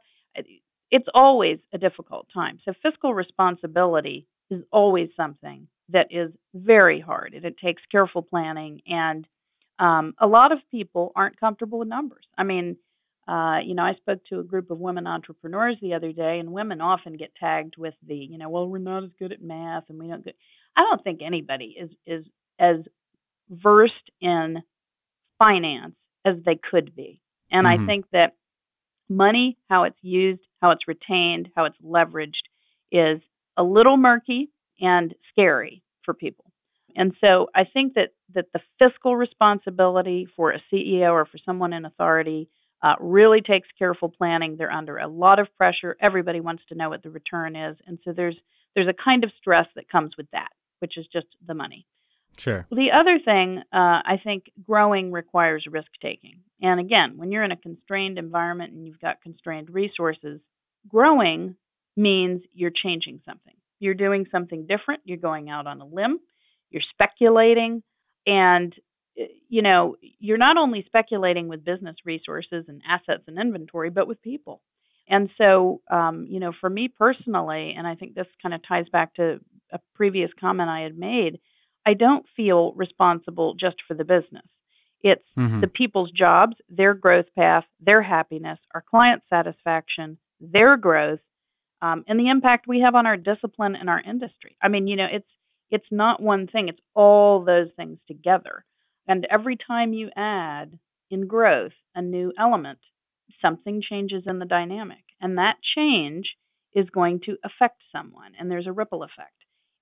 It's 0.91 1.09
always 1.13 1.59
a 1.75 1.79
difficult 1.79 2.27
time. 2.33 2.59
So 2.65 2.73
fiscal 2.83 3.13
responsibility 3.13 4.27
is 4.51 4.63
always 4.71 5.09
something 5.17 5.67
that 5.89 6.07
is 6.11 6.31
very 6.55 7.01
hard, 7.01 7.35
and 7.35 7.45
it 7.45 7.59
takes 7.59 7.83
careful 7.91 8.23
planning 8.23 8.81
and 8.87 9.27
um, 9.79 10.15
a 10.21 10.27
lot 10.27 10.53
of 10.53 10.59
people 10.71 11.13
aren't 11.17 11.39
comfortable 11.39 11.79
with 11.79 11.89
numbers. 11.89 12.25
I 12.37 12.45
mean, 12.45 12.77
uh, 13.29 13.59
you 13.65 13.75
know, 13.75 13.83
I 13.83 13.95
spoke 13.95 14.21
to 14.31 14.41
a 14.41 14.45
group 14.45 14.71
of 14.71 14.79
women 14.79 15.07
entrepreneurs 15.07 15.77
the 15.81 15.95
other 15.95 16.13
day, 16.13 16.39
and 16.39 16.53
women 16.53 16.81
often 16.81 17.17
get 17.17 17.35
tagged 17.39 17.75
with 17.79 17.95
the, 18.07 18.17
you 18.17 18.37
know, 18.37 18.49
well, 18.49 18.67
we're 18.67 18.79
not 18.79 19.05
as 19.05 19.11
good 19.19 19.33
at 19.33 19.43
math, 19.43 19.85
and 19.89 19.99
we 19.99 20.09
don't. 20.09 20.25
Good. 20.25 20.35
I 20.77 20.83
don't 20.83 21.03
think 21.05 21.21
anybody 21.23 21.77
is 21.79 21.91
is 22.07 22.25
as 22.59 22.77
versed 23.49 24.11
in 24.21 24.63
finance 25.39 25.95
as 26.25 26.37
they 26.45 26.59
could 26.71 26.97
be, 26.97 27.21
and 27.51 27.67
mm-hmm. 27.67 27.83
I 27.83 27.87
think 27.87 28.07
that 28.13 28.35
money, 29.09 29.57
how 29.69 29.85
it's 29.85 29.99
used, 30.03 30.43
how 30.61 30.73
it's 30.73 30.89
retained, 30.89 31.49
how 31.55 31.65
it's 31.67 31.77
leveraged, 31.85 32.33
is 32.91 33.21
a 33.57 33.63
little 33.63 33.97
murky 33.97 34.51
and 34.81 35.15
scary 35.31 35.83
for 36.05 36.15
people. 36.15 36.52
And 36.97 37.15
so 37.21 37.49
I 37.55 37.65
think 37.65 37.95
that 37.95 38.11
that 38.35 38.47
the 38.53 38.61
fiscal 38.79 39.17
responsibility 39.17 40.27
for 40.37 40.53
a 40.53 40.63
CEO 40.73 41.13
or 41.13 41.27
for 41.27 41.39
someone 41.45 41.73
in 41.73 41.85
authority 41.85 42.49
uh, 42.83 42.95
really 42.99 43.41
takes 43.41 43.69
careful 43.79 44.09
planning. 44.09 44.57
They're 44.57 44.73
under 44.73 44.99
a 44.99 45.07
lot 45.07 45.39
of 45.39 45.49
pressure. 45.57 45.97
Everybody 46.01 46.41
wants 46.41 46.63
to 46.69 46.75
know 46.75 46.89
what 46.89 47.03
the 47.03 47.11
return 47.11 47.57
is, 47.57 47.77
and 47.87 47.99
so 48.05 48.13
there's 48.13 48.37
there's 48.75 48.89
a 48.89 49.05
kind 49.05 49.25
of 49.25 49.31
stress 49.39 49.67
that 49.77 49.91
comes 49.91 50.17
with 50.17 50.31
that, 50.33 50.49
which 50.81 50.97
is 50.97 51.07
just 51.13 51.27
the 51.47 51.55
money. 51.55 51.87
Sure. 52.39 52.67
The 52.71 52.91
other 52.93 53.19
thing, 53.23 53.59
uh, 53.73 54.01
I 54.05 54.19
think 54.23 54.51
growing 54.67 55.13
requires 55.13 55.67
risk 55.71 55.91
taking. 56.01 56.41
And 56.63 56.81
again, 56.81 57.15
when 57.17 57.31
you're 57.31 57.45
in 57.45 57.53
a 57.53 57.57
constrained 57.57 58.19
environment 58.19 58.73
and 58.73 58.87
you've 58.87 59.01
got 59.01 59.21
constrained 59.21 59.69
resources, 59.69 60.41
growing 60.89 61.57
means 61.95 62.41
you're 62.55 62.71
changing 62.71 63.21
something. 63.27 63.53
You're 63.81 63.95
doing 63.95 64.27
something 64.33 64.67
different. 64.67 65.03
You're 65.05 65.19
going 65.19 65.51
out 65.51 65.67
on 65.67 65.81
a 65.81 65.87
limb 65.87 66.21
you're 66.73 66.83
speculating 66.93 67.83
and 68.27 68.75
eh, 69.19 69.27
you 69.49 69.63
know 69.63 69.97
you're 70.01 70.39
not 70.39 70.57
only 70.57 70.85
speculating 70.87 71.49
with 71.49 71.65
business 71.65 71.97
resources 72.05 72.65
and 72.69 72.83
assets 72.89 73.25
and 73.27 73.39
inventory 73.39 73.91
but 73.91 74.09
with 74.09 74.21
people 74.23 74.61
and 75.09 75.31
so 75.39 75.81
um, 75.91 76.27
you 76.29 76.41
know 76.41 76.53
for 76.61 76.71
me 76.71 76.89
personally 76.89 77.75
and 77.77 77.87
i 77.87 77.95
think 77.95 78.15
this 78.15 78.27
kind 78.41 78.55
of 78.55 78.61
ties 78.67 78.87
back 78.91 79.15
to 79.15 79.41
a 79.73 79.79
previous 79.95 80.31
comment 80.41 80.69
i 80.69 80.81
had 80.81 80.99
made 80.99 81.41
i 81.87 81.95
don't 81.95 82.27
feel 82.37 82.73
responsible 82.73 83.55
just 83.55 83.77
for 83.87 83.95
the 83.95 84.05
business 84.05 84.47
it's 85.03 85.25
mm-hmm. 85.37 85.61
the 85.61 85.69
people's 85.69 86.11
jobs 86.11 86.57
their 86.69 86.95
growth 86.95 87.27
path 87.37 87.65
their 87.81 88.03
happiness 88.03 88.59
our 88.75 88.85
client 88.89 89.23
satisfaction 89.31 90.17
their 90.41 90.77
growth 90.77 91.21
um, 91.83 92.05
and 92.07 92.19
the 92.19 92.29
impact 92.29 92.67
we 92.69 92.81
have 92.81 92.95
on 92.95 93.07
our 93.07 93.17
discipline 93.17 93.75
and 93.75 93.91
our 93.91 94.01
industry. 94.01 94.57
I 94.63 94.69
mean, 94.69 94.87
you 94.87 94.97
know, 94.97 95.09
it's 95.13 95.27
it's 95.73 95.91
not 95.91 96.23
one 96.23 96.47
thing; 96.47 96.69
it's 96.69 96.83
all 96.95 97.45
those 97.45 97.71
things 97.77 97.99
together. 98.07 98.65
And 99.09 99.27
every 99.31 99.57
time 99.57 99.93
you 99.93 100.11
add 100.17 100.79
in 101.11 101.27
growth 101.27 101.73
a 101.95 102.03
new 102.03 102.33
element, 102.39 102.79
something 103.41 103.83
changes 103.83 104.25
in 104.27 104.39
the 104.39 104.47
dynamic, 104.47 105.05
and 105.21 105.39
that 105.39 105.57
change 105.77 106.37
is 106.75 106.89
going 106.91 107.21
to 107.27 107.37
affect 107.45 107.83
someone, 107.91 108.33
and 108.39 108.51
there's 108.51 108.69
a 108.69 108.73
ripple 108.73 109.03
effect. 109.03 109.35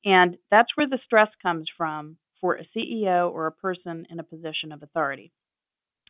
And 0.04 0.38
that's 0.50 0.70
where 0.76 0.88
the 0.88 1.00
stress 1.04 1.28
comes 1.42 1.68
from 1.76 2.16
for 2.40 2.56
a 2.56 2.66
CEO 2.74 3.30
or 3.30 3.46
a 3.46 3.52
person 3.52 4.06
in 4.10 4.18
a 4.18 4.24
position 4.24 4.72
of 4.72 4.82
authority. 4.82 5.32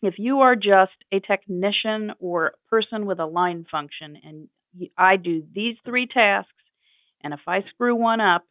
If 0.03 0.15
you 0.19 0.41
are 0.41 0.57
just 0.57 0.97
a 1.13 1.21
technician 1.21 2.13
or 2.21 2.47
a 2.47 2.71
person 2.71 3.07
with 3.07 3.19
a 3.19 3.27
line 3.27 3.67
function 3.71 4.17
and 4.25 4.49
I 4.97 5.17
do 5.17 5.43
these 5.53 5.77
three 5.85 6.07
tasks 6.07 6.53
and 7.23 7.35
if 7.35 7.41
I 7.47 7.63
screw 7.75 7.95
one 7.95 8.21
up, 8.21 8.45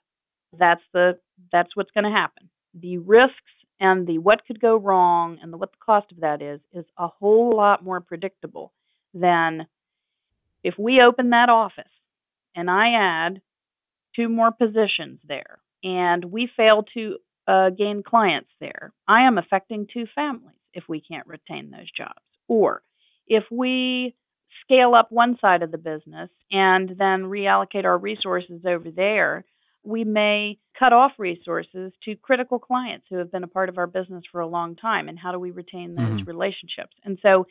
that's 0.58 0.82
the 0.94 1.18
that's 1.52 1.76
what's 1.76 1.92
going 1.92 2.04
to 2.04 2.10
happen. 2.10 2.50
The 2.74 2.98
risks 2.98 3.36
and 3.80 4.08
the 4.08 4.18
what 4.18 4.46
could 4.46 4.60
go 4.60 4.78
wrong 4.78 5.40
and 5.42 5.54
the 5.54 5.58
what 5.58 5.72
the 5.72 5.86
cost 5.86 6.12
of 6.12 6.22
that 6.22 6.42
is 6.42 6.60
is 6.74 6.86
a 6.98 7.08
whole 7.08 7.56
lot 7.56 7.84
more 7.84 8.02
predictable 8.02 8.74
than 9.14 9.68
if 10.64 10.76
we 10.78 11.02
open 11.02 11.30
that 11.30 11.50
office 11.50 11.86
and 12.56 12.70
I 12.70 12.94
add 12.96 13.42
two 14.16 14.30
more 14.30 14.52
positions 14.52 15.20
there 15.28 15.60
and 15.84 16.26
we 16.26 16.50
fail 16.58 16.84
to 16.94 17.18
uh, 17.48 17.70
gain 17.70 18.04
clients 18.04 18.50
there, 18.60 18.92
I 19.08 19.22
am 19.22 19.38
affecting 19.38 19.88
two 19.92 20.06
families 20.14 20.56
if 20.74 20.84
we 20.88 21.02
can't 21.02 21.26
retain 21.26 21.72
those 21.72 21.90
jobs. 21.96 22.20
Or 22.48 22.84
if 23.28 23.44
we 23.50 24.16
scale 24.64 24.94
up 24.94 25.12
one 25.12 25.38
side 25.40 25.64
of 25.64 25.72
the 25.72 25.78
business 25.78 26.30
and 26.52 26.90
then 26.90 27.24
reallocate 27.24 27.86
our 27.86 27.98
resources 27.98 28.62
over 28.68 28.92
there, 28.92 29.46
we 29.84 30.04
may 30.04 30.58
cut 30.78 30.94
off 30.94 31.12
resources 31.18 31.92
to 32.06 32.15
critical 32.15 32.60
clients 32.60 33.06
who 33.10 33.18
have 33.18 33.32
been 33.32 33.44
a 33.44 33.48
part 33.48 33.70
of 33.70 33.78
our 33.78 33.88
business 33.88 34.24
for 34.32 34.42
a 34.42 34.48
long 34.48 34.76
time. 34.76 35.08
And 35.10 35.18
how 35.18 35.32
do 35.32 35.39
we 35.39 35.52
retain 35.52 35.96
those 35.96 36.06
mm-hmm. 36.06 36.26
relationships? 36.26 36.96
And 37.04 37.18
so 37.22 37.48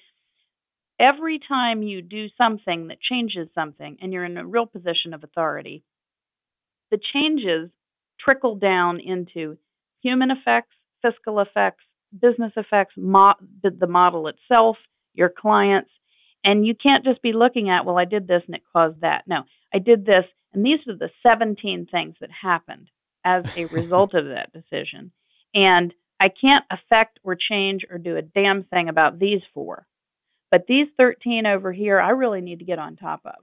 every 1.00 1.40
time 1.46 1.82
you 1.82 2.02
do 2.02 2.26
something 2.36 2.88
that 2.88 2.98
changes 3.00 3.48
something 3.54 3.98
and 4.00 4.12
you're 4.12 4.24
in 4.24 4.36
a 4.36 4.46
real 4.46 4.66
position 4.66 5.14
of 5.14 5.24
authority, 5.24 5.82
the 6.90 6.98
changes 7.14 7.70
trickle 8.20 8.56
down 8.56 9.00
into 9.00 9.56
human 10.02 10.30
effects, 10.30 10.74
fiscal 11.02 11.40
effects, 11.40 11.84
business 12.18 12.52
effects, 12.56 12.94
mo- 12.96 13.34
the, 13.62 13.70
the 13.70 13.86
model 13.86 14.28
itself, 14.28 14.76
your 15.14 15.28
clients. 15.28 15.90
And 16.44 16.66
you 16.66 16.74
can't 16.74 17.04
just 17.04 17.20
be 17.20 17.32
looking 17.32 17.68
at, 17.68 17.84
well, 17.84 17.98
I 17.98 18.04
did 18.04 18.26
this 18.26 18.42
and 18.46 18.56
it 18.56 18.62
caused 18.72 19.00
that. 19.00 19.24
No, 19.26 19.42
I 19.72 19.78
did 19.78 20.06
this, 20.06 20.24
and 20.58 20.66
these 20.66 20.80
are 20.88 20.96
the 20.96 21.10
17 21.22 21.86
things 21.88 22.16
that 22.20 22.30
happened 22.42 22.90
as 23.24 23.44
a 23.56 23.64
result 23.72 24.12
of 24.14 24.24
that 24.24 24.52
decision. 24.52 25.12
And 25.54 25.94
I 26.18 26.30
can't 26.30 26.64
affect 26.68 27.20
or 27.22 27.36
change 27.36 27.82
or 27.88 27.96
do 27.96 28.16
a 28.16 28.22
damn 28.22 28.64
thing 28.64 28.88
about 28.88 29.20
these 29.20 29.40
four. 29.54 29.86
But 30.50 30.64
these 30.66 30.88
13 30.96 31.46
over 31.46 31.72
here, 31.72 32.00
I 32.00 32.10
really 32.10 32.40
need 32.40 32.58
to 32.58 32.64
get 32.64 32.80
on 32.80 32.96
top 32.96 33.20
of. 33.24 33.36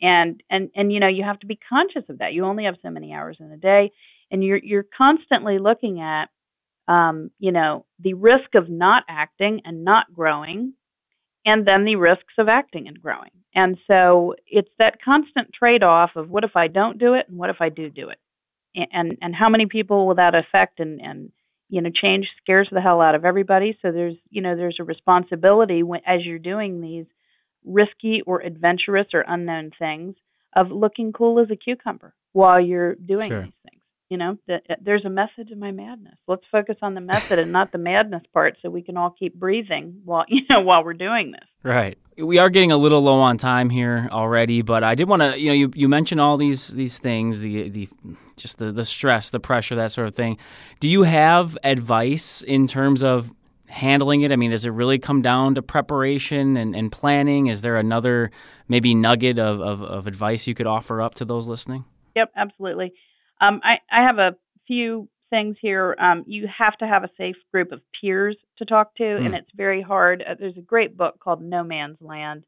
And 0.00 0.42
and 0.48 0.70
and 0.74 0.90
you 0.90 0.98
know, 0.98 1.08
you 1.08 1.24
have 1.24 1.40
to 1.40 1.46
be 1.46 1.58
conscious 1.68 2.08
of 2.08 2.18
that. 2.18 2.32
You 2.32 2.44
only 2.44 2.64
have 2.64 2.76
so 2.82 2.88
many 2.88 3.12
hours 3.12 3.36
in 3.38 3.50
a 3.50 3.56
day, 3.58 3.92
and 4.30 4.42
you're 4.44 4.58
you're 4.58 4.86
constantly 4.96 5.58
looking 5.58 6.00
at 6.00 6.26
um, 6.86 7.30
you 7.38 7.50
know, 7.50 7.84
the 7.98 8.14
risk 8.14 8.54
of 8.54 8.68
not 8.68 9.04
acting 9.08 9.62
and 9.64 9.84
not 9.84 10.12
growing, 10.12 10.74
and 11.46 11.66
then 11.66 11.84
the 11.84 11.96
risks 11.96 12.34
of 12.36 12.48
acting 12.48 12.88
and 12.88 13.00
growing. 13.00 13.30
And 13.54 13.78
so 13.86 14.34
it's 14.46 14.70
that 14.78 15.00
constant 15.02 15.52
trade 15.54 15.82
off 15.82 16.10
of 16.16 16.28
what 16.28 16.44
if 16.44 16.56
I 16.56 16.66
don't 16.66 16.98
do 16.98 17.14
it 17.14 17.26
and 17.28 17.38
what 17.38 17.48
if 17.48 17.56
I 17.60 17.70
do 17.70 17.88
do 17.88 18.10
it? 18.10 18.18
And 18.92 19.16
and 19.22 19.34
how 19.34 19.48
many 19.48 19.64
people 19.64 20.06
will 20.06 20.16
that 20.16 20.34
affect 20.34 20.80
and 20.80 21.00
and 21.00 21.32
you 21.70 21.80
know 21.80 21.88
change 21.90 22.26
scares 22.42 22.68
the 22.70 22.82
hell 22.82 23.00
out 23.00 23.14
of 23.14 23.24
everybody 23.24 23.78
so 23.80 23.90
there's 23.90 24.16
you 24.28 24.42
know 24.42 24.54
there's 24.54 24.76
a 24.78 24.84
responsibility 24.84 25.82
when, 25.82 26.00
as 26.06 26.24
you're 26.24 26.38
doing 26.38 26.82
these 26.82 27.06
risky 27.64 28.22
or 28.26 28.42
adventurous 28.42 29.06
or 29.14 29.24
unknown 29.26 29.70
things 29.78 30.14
of 30.54 30.70
looking 30.70 31.12
cool 31.12 31.40
as 31.40 31.50
a 31.50 31.56
cucumber 31.56 32.14
while 32.32 32.60
you're 32.60 32.94
doing 32.96 33.30
sure. 33.30 33.42
these 33.44 33.52
things 33.70 33.75
you 34.08 34.16
know 34.16 34.38
uh, 34.48 34.58
there's 34.80 35.04
a 35.04 35.10
method 35.10 35.48
to 35.48 35.56
my 35.56 35.70
madness. 35.70 36.14
Let's 36.26 36.44
focus 36.50 36.76
on 36.82 36.94
the 36.94 37.00
method 37.00 37.38
and 37.38 37.52
not 37.52 37.72
the 37.72 37.78
madness 37.78 38.22
part 38.32 38.56
so 38.62 38.70
we 38.70 38.82
can 38.82 38.96
all 38.96 39.14
keep 39.18 39.34
breathing 39.34 40.00
while 40.04 40.24
you 40.28 40.42
know 40.48 40.60
while 40.60 40.84
we're 40.84 40.94
doing 40.94 41.32
this. 41.32 41.48
Right. 41.62 41.98
We 42.16 42.38
are 42.38 42.48
getting 42.48 42.72
a 42.72 42.76
little 42.76 43.02
low 43.02 43.20
on 43.20 43.36
time 43.36 43.68
here 43.68 44.08
already 44.10 44.62
but 44.62 44.82
i 44.82 44.94
did 44.94 45.08
want 45.08 45.20
to 45.20 45.38
you 45.38 45.48
know 45.48 45.52
you, 45.52 45.72
you 45.74 45.88
mentioned 45.88 46.20
all 46.20 46.36
these 46.36 46.68
these 46.68 46.98
things 46.98 47.40
the 47.40 47.68
the 47.68 47.88
just 48.36 48.58
the, 48.58 48.72
the 48.72 48.84
stress 48.84 49.30
the 49.30 49.40
pressure 49.40 49.74
that 49.74 49.92
sort 49.92 50.06
of 50.06 50.14
thing. 50.14 50.38
Do 50.80 50.88
you 50.88 51.02
have 51.02 51.58
advice 51.64 52.42
in 52.42 52.66
terms 52.66 53.02
of 53.02 53.32
handling 53.66 54.22
it? 54.22 54.32
I 54.32 54.36
mean 54.36 54.50
does 54.50 54.64
it 54.64 54.70
really 54.70 54.98
come 54.98 55.22
down 55.22 55.56
to 55.56 55.62
preparation 55.62 56.56
and, 56.56 56.74
and 56.76 56.92
planning? 56.92 57.48
Is 57.48 57.62
there 57.62 57.76
another 57.76 58.30
maybe 58.68 58.94
nugget 58.94 59.38
of, 59.38 59.60
of, 59.60 59.82
of 59.82 60.06
advice 60.06 60.46
you 60.46 60.54
could 60.54 60.66
offer 60.66 61.02
up 61.02 61.14
to 61.16 61.24
those 61.24 61.48
listening? 61.48 61.84
Yep 62.14 62.30
absolutely 62.36 62.94
um, 63.40 63.60
I, 63.62 63.78
I 63.90 64.06
have 64.06 64.18
a 64.18 64.36
few 64.66 65.08
things 65.30 65.56
here. 65.60 65.96
Um, 65.98 66.24
you 66.26 66.48
have 66.56 66.76
to 66.78 66.86
have 66.86 67.04
a 67.04 67.10
safe 67.16 67.36
group 67.52 67.72
of 67.72 67.80
peers 68.00 68.36
to 68.58 68.64
talk 68.64 68.94
to, 68.96 69.04
mm. 69.04 69.26
and 69.26 69.34
it's 69.34 69.50
very 69.54 69.82
hard. 69.82 70.22
Uh, 70.22 70.34
there's 70.38 70.56
a 70.56 70.62
great 70.62 70.96
book 70.96 71.18
called 71.20 71.42
No 71.42 71.62
Man's 71.62 71.98
Land 72.00 72.44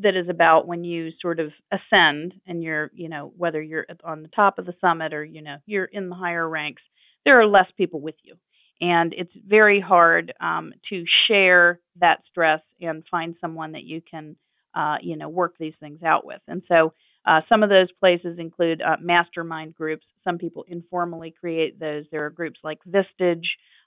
that 0.00 0.16
is 0.16 0.28
about 0.28 0.66
when 0.66 0.84
you 0.84 1.10
sort 1.20 1.40
of 1.40 1.52
ascend 1.70 2.34
and 2.46 2.62
you're, 2.62 2.90
you 2.94 3.08
know, 3.08 3.32
whether 3.36 3.62
you're 3.62 3.86
on 4.02 4.22
the 4.22 4.28
top 4.28 4.58
of 4.58 4.66
the 4.66 4.74
summit 4.80 5.14
or, 5.14 5.24
you 5.24 5.42
know, 5.42 5.56
you're 5.66 5.84
in 5.84 6.08
the 6.08 6.14
higher 6.14 6.48
ranks, 6.48 6.82
there 7.24 7.40
are 7.40 7.46
less 7.46 7.66
people 7.76 8.00
with 8.00 8.16
you. 8.22 8.34
And 8.80 9.14
it's 9.16 9.32
very 9.46 9.80
hard 9.80 10.32
um, 10.40 10.72
to 10.90 11.04
share 11.28 11.80
that 12.00 12.22
stress 12.28 12.60
and 12.80 13.04
find 13.10 13.36
someone 13.40 13.72
that 13.72 13.84
you 13.84 14.02
can, 14.08 14.36
uh, 14.74 14.96
you 15.00 15.16
know, 15.16 15.28
work 15.28 15.54
these 15.58 15.74
things 15.78 16.02
out 16.02 16.26
with. 16.26 16.40
And 16.48 16.62
so 16.66 16.92
uh, 17.26 17.40
some 17.48 17.62
of 17.62 17.70
those 17.70 17.90
places 17.92 18.38
include 18.38 18.82
uh, 18.82 18.96
mastermind 19.00 19.74
groups. 19.74 20.04
Some 20.24 20.38
people 20.38 20.64
informally 20.68 21.34
create 21.38 21.80
those. 21.80 22.04
There 22.10 22.26
are 22.26 22.30
groups 22.30 22.60
like 22.62 22.78
Vistage. 22.88 23.46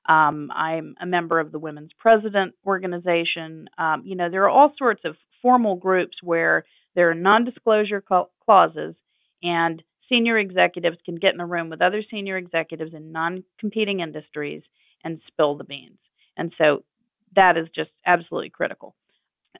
Um, 0.10 0.52
I'm 0.56 0.96
a 1.02 1.06
member 1.06 1.40
of 1.40 1.52
the 1.52 1.60
Women's 1.60 1.92
President 2.00 2.56
organization. 2.66 3.70
Um, 3.78 4.04
you 4.06 4.16
know, 4.16 4.30
there 4.30 4.44
are 4.44 4.50
all 4.50 4.74
sorts 4.78 5.02
of 5.06 5.16
formal 5.42 5.76
groups 5.76 6.18
where 6.24 6.66
there 6.96 7.10
are 7.12 7.16
non 7.16 7.46
disclosure 7.46 8.04
clauses, 8.46 8.96
and 9.44 9.84
senior 10.10 10.40
executives 10.40 10.98
can 11.06 11.16
get 11.16 11.34
in 11.34 11.40
a 11.40 11.46
room 11.46 11.70
with 11.70 11.82
other 11.82 12.02
senior 12.10 12.38
executives 12.38 12.94
in 12.94 13.12
non 13.12 13.44
competing 13.60 14.00
industries 14.00 14.64
and 15.04 15.22
spill 15.28 15.56
the 15.56 15.64
beans. 15.64 16.00
And 16.38 16.54
so 16.58 16.84
that 17.36 17.58
is 17.58 17.68
just 17.76 17.92
absolutely 18.06 18.50
critical 18.50 18.96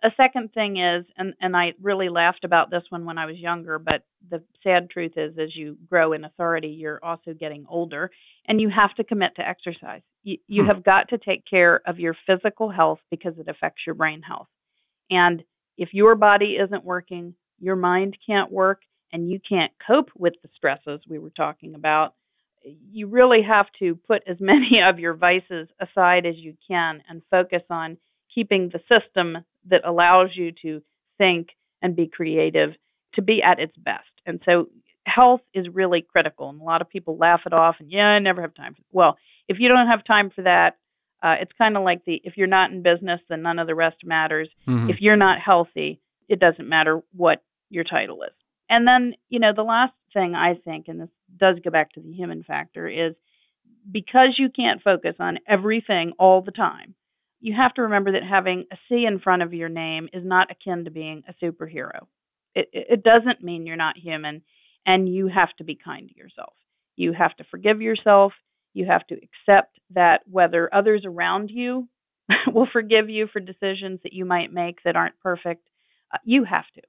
a 0.04 0.12
second 0.18 0.54
thing 0.54 0.78
is, 0.78 1.06
and, 1.18 1.34
and 1.42 1.56
I 1.56 1.74
really 1.82 2.10
laughed 2.10 2.44
about 2.44 2.70
this 2.70 2.84
one 2.90 3.06
when 3.06 3.18
I 3.18 3.26
was 3.26 3.38
younger, 3.38 3.80
but 3.80 4.04
the 4.30 4.44
sad 4.64 4.90
truth 4.90 5.14
is, 5.18 5.38
as 5.38 5.56
you 5.56 5.78
grow 5.90 6.14
in 6.14 6.26
authority, 6.26 6.70
you're 6.70 7.00
also 7.04 7.34
getting 7.34 7.66
older, 7.70 8.12
and 8.48 8.60
you 8.60 8.70
have 8.70 8.94
to 8.96 9.04
commit 9.04 9.36
to 9.36 9.48
exercise. 9.48 10.02
You, 10.24 10.38
you 10.48 10.64
hmm. 10.64 10.70
have 10.70 10.84
got 10.84 11.10
to 11.10 11.18
take 11.18 11.44
care 11.50 11.82
of 11.86 12.00
your 12.00 12.16
physical 12.26 12.70
health 12.70 13.00
because 13.12 13.34
it 13.38 13.48
affects 13.48 13.84
your 13.86 13.96
brain 13.96 14.22
health. 14.22 14.48
And 15.10 15.44
if 15.78 15.94
your 15.94 16.16
body 16.16 16.58
isn't 16.62 16.84
working, 16.84 17.36
your 17.60 17.76
mind 17.76 18.18
can't 18.26 18.52
work, 18.52 18.82
and 19.12 19.30
you 19.30 19.40
can't 19.48 19.72
cope 19.86 20.10
with 20.18 20.34
the 20.44 20.50
stresses 20.56 21.02
we 21.08 21.20
were 21.20 21.30
talking 21.30 21.76
about, 21.76 22.14
you 22.92 23.08
really 23.08 23.42
have 23.42 23.68
to 23.80 23.96
put 23.96 24.24
as 24.28 24.38
many 24.42 24.82
of 24.82 25.00
your 25.00 25.14
vices 25.14 25.68
aside 25.80 26.26
as 26.26 26.36
you 26.36 26.56
can 26.68 27.04
and 27.10 27.22
focus 27.32 27.64
on 27.70 27.98
keeping 28.38 28.70
the 28.72 28.80
system 28.82 29.44
that 29.68 29.82
allows 29.84 30.30
you 30.36 30.52
to 30.62 30.84
think 31.18 31.48
and 31.82 31.96
be 31.96 32.08
creative 32.08 32.76
to 33.16 33.22
be 33.24 33.42
at 33.42 33.60
its 33.60 33.76
best. 33.78 34.04
And 34.28 34.40
so 34.46 34.68
health 35.08 35.42
is 35.56 35.66
really 35.74 36.06
critical. 36.08 36.50
And 36.50 36.62
a 36.62 36.64
lot 36.64 36.82
of 36.82 36.90
people 36.90 37.18
laugh 37.18 37.42
it 37.48 37.54
off 37.54 37.78
and, 37.80 37.92
yeah, 37.92 38.06
I 38.06 38.20
never 38.20 38.42
have 38.42 38.54
time. 38.54 38.76
For 38.76 38.82
well, 38.92 39.18
if 39.48 39.58
you 39.60 39.70
don't 39.70 39.88
have 39.88 40.06
time 40.06 40.30
for 40.30 40.44
that, 40.44 40.78
uh, 41.24 41.36
it's 41.42 41.52
kind 41.58 41.76
of 41.76 41.84
like 41.84 42.06
the 42.06 42.22
if 42.24 42.38
you're 42.38 42.46
not 42.46 42.70
in 42.70 42.84
business, 42.84 43.20
then 43.28 43.42
none 43.42 43.58
of 43.58 43.66
the 43.66 43.74
rest 43.74 43.98
matters. 44.04 44.50
Mm-hmm. 44.68 44.92
If 44.92 44.98
you're 45.00 45.18
not 45.18 45.40
healthy, 45.44 46.00
it 46.30 46.40
doesn't 46.40 46.70
matter 46.70 47.02
what 47.16 47.42
your 47.72 47.86
title 47.86 48.22
is. 48.22 48.36
And 48.70 48.88
then, 48.88 49.16
you 49.30 49.40
know, 49.40 49.52
the 49.56 49.64
last 49.64 49.94
thing 50.14 50.36
I 50.36 50.54
think, 50.64 50.90
and 50.90 51.02
this 51.02 51.10
does 51.36 51.56
go 51.64 51.72
back 51.72 51.94
to 51.94 52.02
the 52.02 52.14
human 52.14 52.44
factor, 52.44 52.88
is 52.88 53.16
because 53.92 54.36
you 54.38 54.50
can't 54.50 54.84
focus 54.84 55.16
on 55.20 55.40
everything 55.48 56.12
all 56.20 56.44
the 56.44 56.52
time, 56.52 56.94
you 57.40 57.54
have 57.56 57.74
to 57.76 57.84
remember 57.84 58.14
that 58.14 58.24
having 58.24 58.66
a 58.72 58.78
C 58.90 59.06
in 59.06 59.20
front 59.20 59.44
of 59.44 59.54
your 59.54 59.70
name 59.70 60.10
is 60.14 60.24
not 60.26 60.52
akin 60.52 60.86
to 60.86 60.92
being 60.92 61.24
a 61.28 61.46
superhero. 61.46 62.08
It, 62.56 62.70
it 62.74 63.04
doesn't 63.04 63.44
mean 63.44 63.66
you're 63.66 63.76
not 63.76 63.98
human, 63.98 64.42
and 64.86 65.08
you 65.08 65.28
have 65.28 65.56
to 65.58 65.64
be 65.64 65.76
kind 65.76 66.10
to 66.10 66.16
yourself. 66.16 66.54
You 66.96 67.14
have 67.14 67.36
to 67.38 67.44
forgive 67.52 67.82
yourself. 67.82 68.34
You 68.74 68.86
have 68.88 69.06
to 69.08 69.16
accept 69.16 69.80
that 69.94 70.22
whether 70.30 70.74
others 70.74 71.04
around 71.06 71.50
you 71.52 71.88
will 72.54 72.68
forgive 72.72 73.10
you 73.10 73.28
for 73.32 73.40
decisions 73.40 74.00
that 74.04 74.14
you 74.14 74.26
might 74.26 74.52
make 74.52 74.80
that 74.84 74.96
aren't 74.96 75.20
perfect, 75.20 75.68
uh, 76.14 76.18
you 76.24 76.44
have 76.44 76.66
to. 76.76 76.82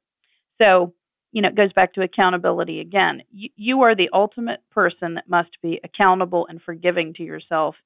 So, 0.60 0.94
you 1.32 1.42
know, 1.42 1.48
it 1.48 1.56
goes 1.56 1.72
back 1.74 1.94
to 1.94 2.02
accountability 2.02 2.80
again. 2.80 3.22
You, 3.30 3.50
you 3.56 3.82
are 3.82 3.94
the 3.94 4.08
ultimate 4.12 4.60
person 4.70 5.14
that 5.14 5.28
must 5.28 5.50
be 5.62 5.80
accountable 5.84 6.46
and 6.48 6.60
forgiving 6.62 7.12
to 7.14 7.22
yourself 7.22 7.76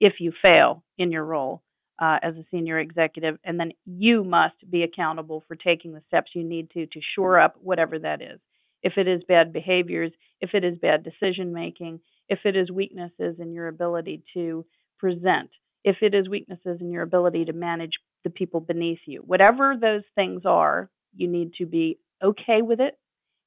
if 0.00 0.14
you 0.20 0.32
fail 0.40 0.84
in 0.98 1.10
your 1.10 1.24
role 1.24 1.62
uh, 2.02 2.18
as 2.20 2.34
a 2.34 2.44
senior 2.50 2.80
executive, 2.80 3.38
and 3.44 3.60
then 3.60 3.70
you 3.86 4.24
must 4.24 4.56
be 4.68 4.82
accountable 4.82 5.44
for 5.46 5.54
taking 5.54 5.94
the 5.94 6.02
steps 6.08 6.32
you 6.34 6.42
need 6.42 6.68
to 6.72 6.86
to 6.86 7.00
shore 7.14 7.38
up 7.38 7.54
whatever 7.62 7.96
that 7.96 8.20
is. 8.20 8.40
If 8.82 8.94
it 8.96 9.06
is 9.06 9.22
bad 9.28 9.52
behaviors, 9.52 10.10
if 10.40 10.50
it 10.52 10.64
is 10.64 10.76
bad 10.78 11.04
decision 11.04 11.52
making, 11.52 12.00
if 12.28 12.40
it 12.44 12.56
is 12.56 12.72
weaknesses 12.72 13.36
in 13.38 13.52
your 13.52 13.68
ability 13.68 14.24
to 14.34 14.66
present, 14.98 15.50
if 15.84 15.98
it 16.02 16.12
is 16.12 16.28
weaknesses 16.28 16.78
in 16.80 16.90
your 16.90 17.04
ability 17.04 17.44
to 17.44 17.52
manage 17.52 17.92
the 18.24 18.30
people 18.30 18.58
beneath 18.58 19.00
you, 19.06 19.22
whatever 19.24 19.76
those 19.80 20.02
things 20.16 20.42
are, 20.44 20.90
you 21.14 21.28
need 21.28 21.54
to 21.58 21.66
be 21.66 22.00
okay 22.20 22.62
with 22.62 22.80
it, 22.80 22.98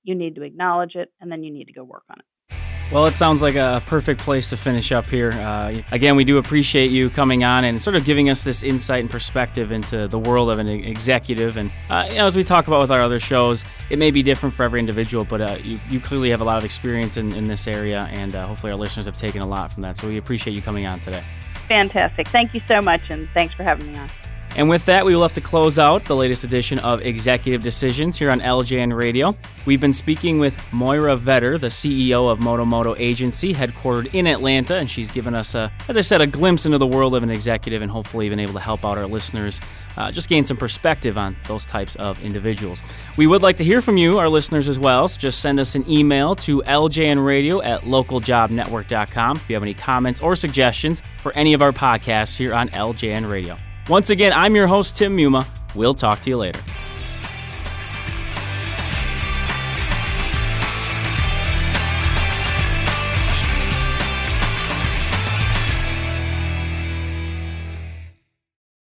you 0.04 0.16
need 0.16 0.36
to 0.36 0.44
acknowledge 0.44 0.96
it, 0.96 1.12
and 1.20 1.30
then 1.30 1.44
you 1.44 1.52
need 1.52 1.66
to 1.66 1.74
go 1.74 1.84
work 1.84 2.04
on 2.10 2.20
it. 2.20 2.26
Well, 2.92 3.08
it 3.08 3.16
sounds 3.16 3.42
like 3.42 3.56
a 3.56 3.82
perfect 3.88 4.22
place 4.22 4.52
to 4.52 4.58
finish 4.58 4.92
up 4.92 5.08
here. 5.08 5.32
Uh, 5.32 5.82
again, 5.92 6.16
we 6.16 6.24
do 6.24 6.38
appreciate 6.38 6.92
you 6.92 7.10
coming 7.10 7.44
on 7.44 7.66
and 7.66 7.82
sort 7.82 7.96
of 7.96 8.06
giving 8.06 8.30
us 8.30 8.44
this 8.44 8.62
insight 8.62 9.02
and 9.02 9.10
perspective 9.10 9.72
into 9.72 10.08
the 10.08 10.20
world 10.20 10.52
of 10.52 10.60
an 10.60 10.68
executive. 10.68 11.58
And 11.58 11.72
uh, 11.90 12.06
you 12.10 12.18
know, 12.18 12.28
as 12.28 12.36
we 12.36 12.44
talk 12.44 12.68
about 12.68 12.82
with 12.82 12.92
our 12.92 13.02
other 13.02 13.20
shows, 13.20 13.66
it 13.90 13.98
may 13.98 14.12
be 14.12 14.22
different 14.22 14.54
for 14.54 14.64
every 14.64 14.80
individual, 14.80 15.26
but 15.26 15.42
uh, 15.42 15.58
you, 15.64 15.80
you, 15.90 16.00
clearly 16.00 16.30
have 16.30 16.42
a 16.42 16.44
lot 16.44 16.60
of 16.60 16.64
experience 16.64 17.18
in, 17.18 17.34
in 17.34 17.48
this 17.48 17.68
area, 17.68 18.08
and 18.12 18.36
uh, 18.36 18.46
hopefully 18.46 18.72
our 18.72 18.78
listeners 18.78 19.08
have 19.08 19.18
taken 19.18 19.42
a 19.42 19.48
lot 19.48 19.72
from 19.72 19.82
that. 19.82 19.98
So 19.98 20.08
we 20.08 20.18
appreciate 20.18 20.54
you 20.54 20.62
coming 20.62 20.86
on 20.86 21.00
today. 21.00 21.24
Fantastic. 21.68 22.28
Thank 22.28 22.54
you 22.54 22.62
so 22.68 22.82
much, 22.82 23.02
and 23.10 23.28
thanks 23.34 23.56
for 23.56 23.64
having 23.64 23.92
me 23.92 23.98
on. 23.98 24.10
And 24.58 24.70
with 24.70 24.86
that, 24.86 25.06
we 25.06 25.14
will 25.14 25.22
have 25.22 25.34
to 25.34 25.42
close 25.42 25.78
out 25.78 26.06
the 26.06 26.16
latest 26.16 26.46
edition 26.46 26.80
of 26.80 27.02
Executive 27.02 27.62
Decisions 27.62 28.18
here 28.18 28.32
on 28.32 28.40
LJN 28.40 28.96
Radio. 28.96 29.36
We've 29.66 29.82
been 29.82 29.92
speaking 29.92 30.40
with 30.40 30.58
Moira 30.72 31.18
Vetter, 31.18 31.60
the 31.60 31.68
CEO 31.68 32.32
of 32.32 32.40
Modo 32.40 32.64
Modo 32.64 32.96
Agency, 32.98 33.54
headquartered 33.54 34.14
in 34.14 34.28
Atlanta, 34.28 34.78
and 34.78 34.90
she's 34.90 35.12
given 35.12 35.36
us, 35.36 35.56
a, 35.56 35.70
as 35.90 35.98
I 35.98 36.02
said, 36.02 36.22
a 36.22 36.28
glimpse 36.28 36.66
into 36.66 36.78
the 36.78 36.88
world 36.88 37.16
of 37.16 37.24
an 37.24 37.30
executive 37.30 37.82
and 37.82 37.92
hopefully 37.92 38.30
been 38.30 38.40
able 38.40 38.54
to 38.54 38.62
help 38.62 38.86
out 38.86 38.98
our 38.98 39.08
listeners 39.08 39.60
uh, 39.98 40.10
just 40.12 40.30
gain 40.30 40.46
some 40.46 40.58
perspective 40.58 41.18
on 41.18 41.36
those 41.48 41.66
types 41.66 41.96
of 41.98 42.22
individuals. 42.24 42.82
We 43.18 43.28
would 43.28 43.42
like 43.42 43.58
to 43.58 43.64
hear 43.66 43.82
from 43.82 43.98
you, 43.98 44.20
our 44.20 44.30
listeners, 44.30 44.70
as 44.70 44.80
well. 44.80 45.10
So 45.10 45.20
just 45.20 45.42
send 45.42 45.60
us 45.60 45.76
an 45.76 45.90
email 45.90 46.34
to 46.38 46.62
ljnradio 46.62 47.66
at 47.66 47.82
localjobnetwork.com 47.82 49.38
if 49.38 49.50
you 49.50 49.56
have 49.56 49.64
any 49.64 49.74
comments 49.74 50.22
or 50.22 50.38
suggestions 50.38 51.02
for 51.22 51.34
any 51.34 51.54
of 51.54 51.62
our 51.62 51.74
podcasts 51.74 52.38
here 52.38 52.54
on 52.54 52.70
LJN 52.70 53.30
Radio. 53.30 53.58
Once 53.88 54.10
again, 54.10 54.34
I'm 54.34 54.56
your 54.56 54.66
host, 54.66 54.98
Tim 54.98 55.16
Muma. 55.16 55.46
We'll 55.76 55.94
talk 55.94 56.20
to 56.22 56.30
you 56.30 56.38
later. 56.38 56.60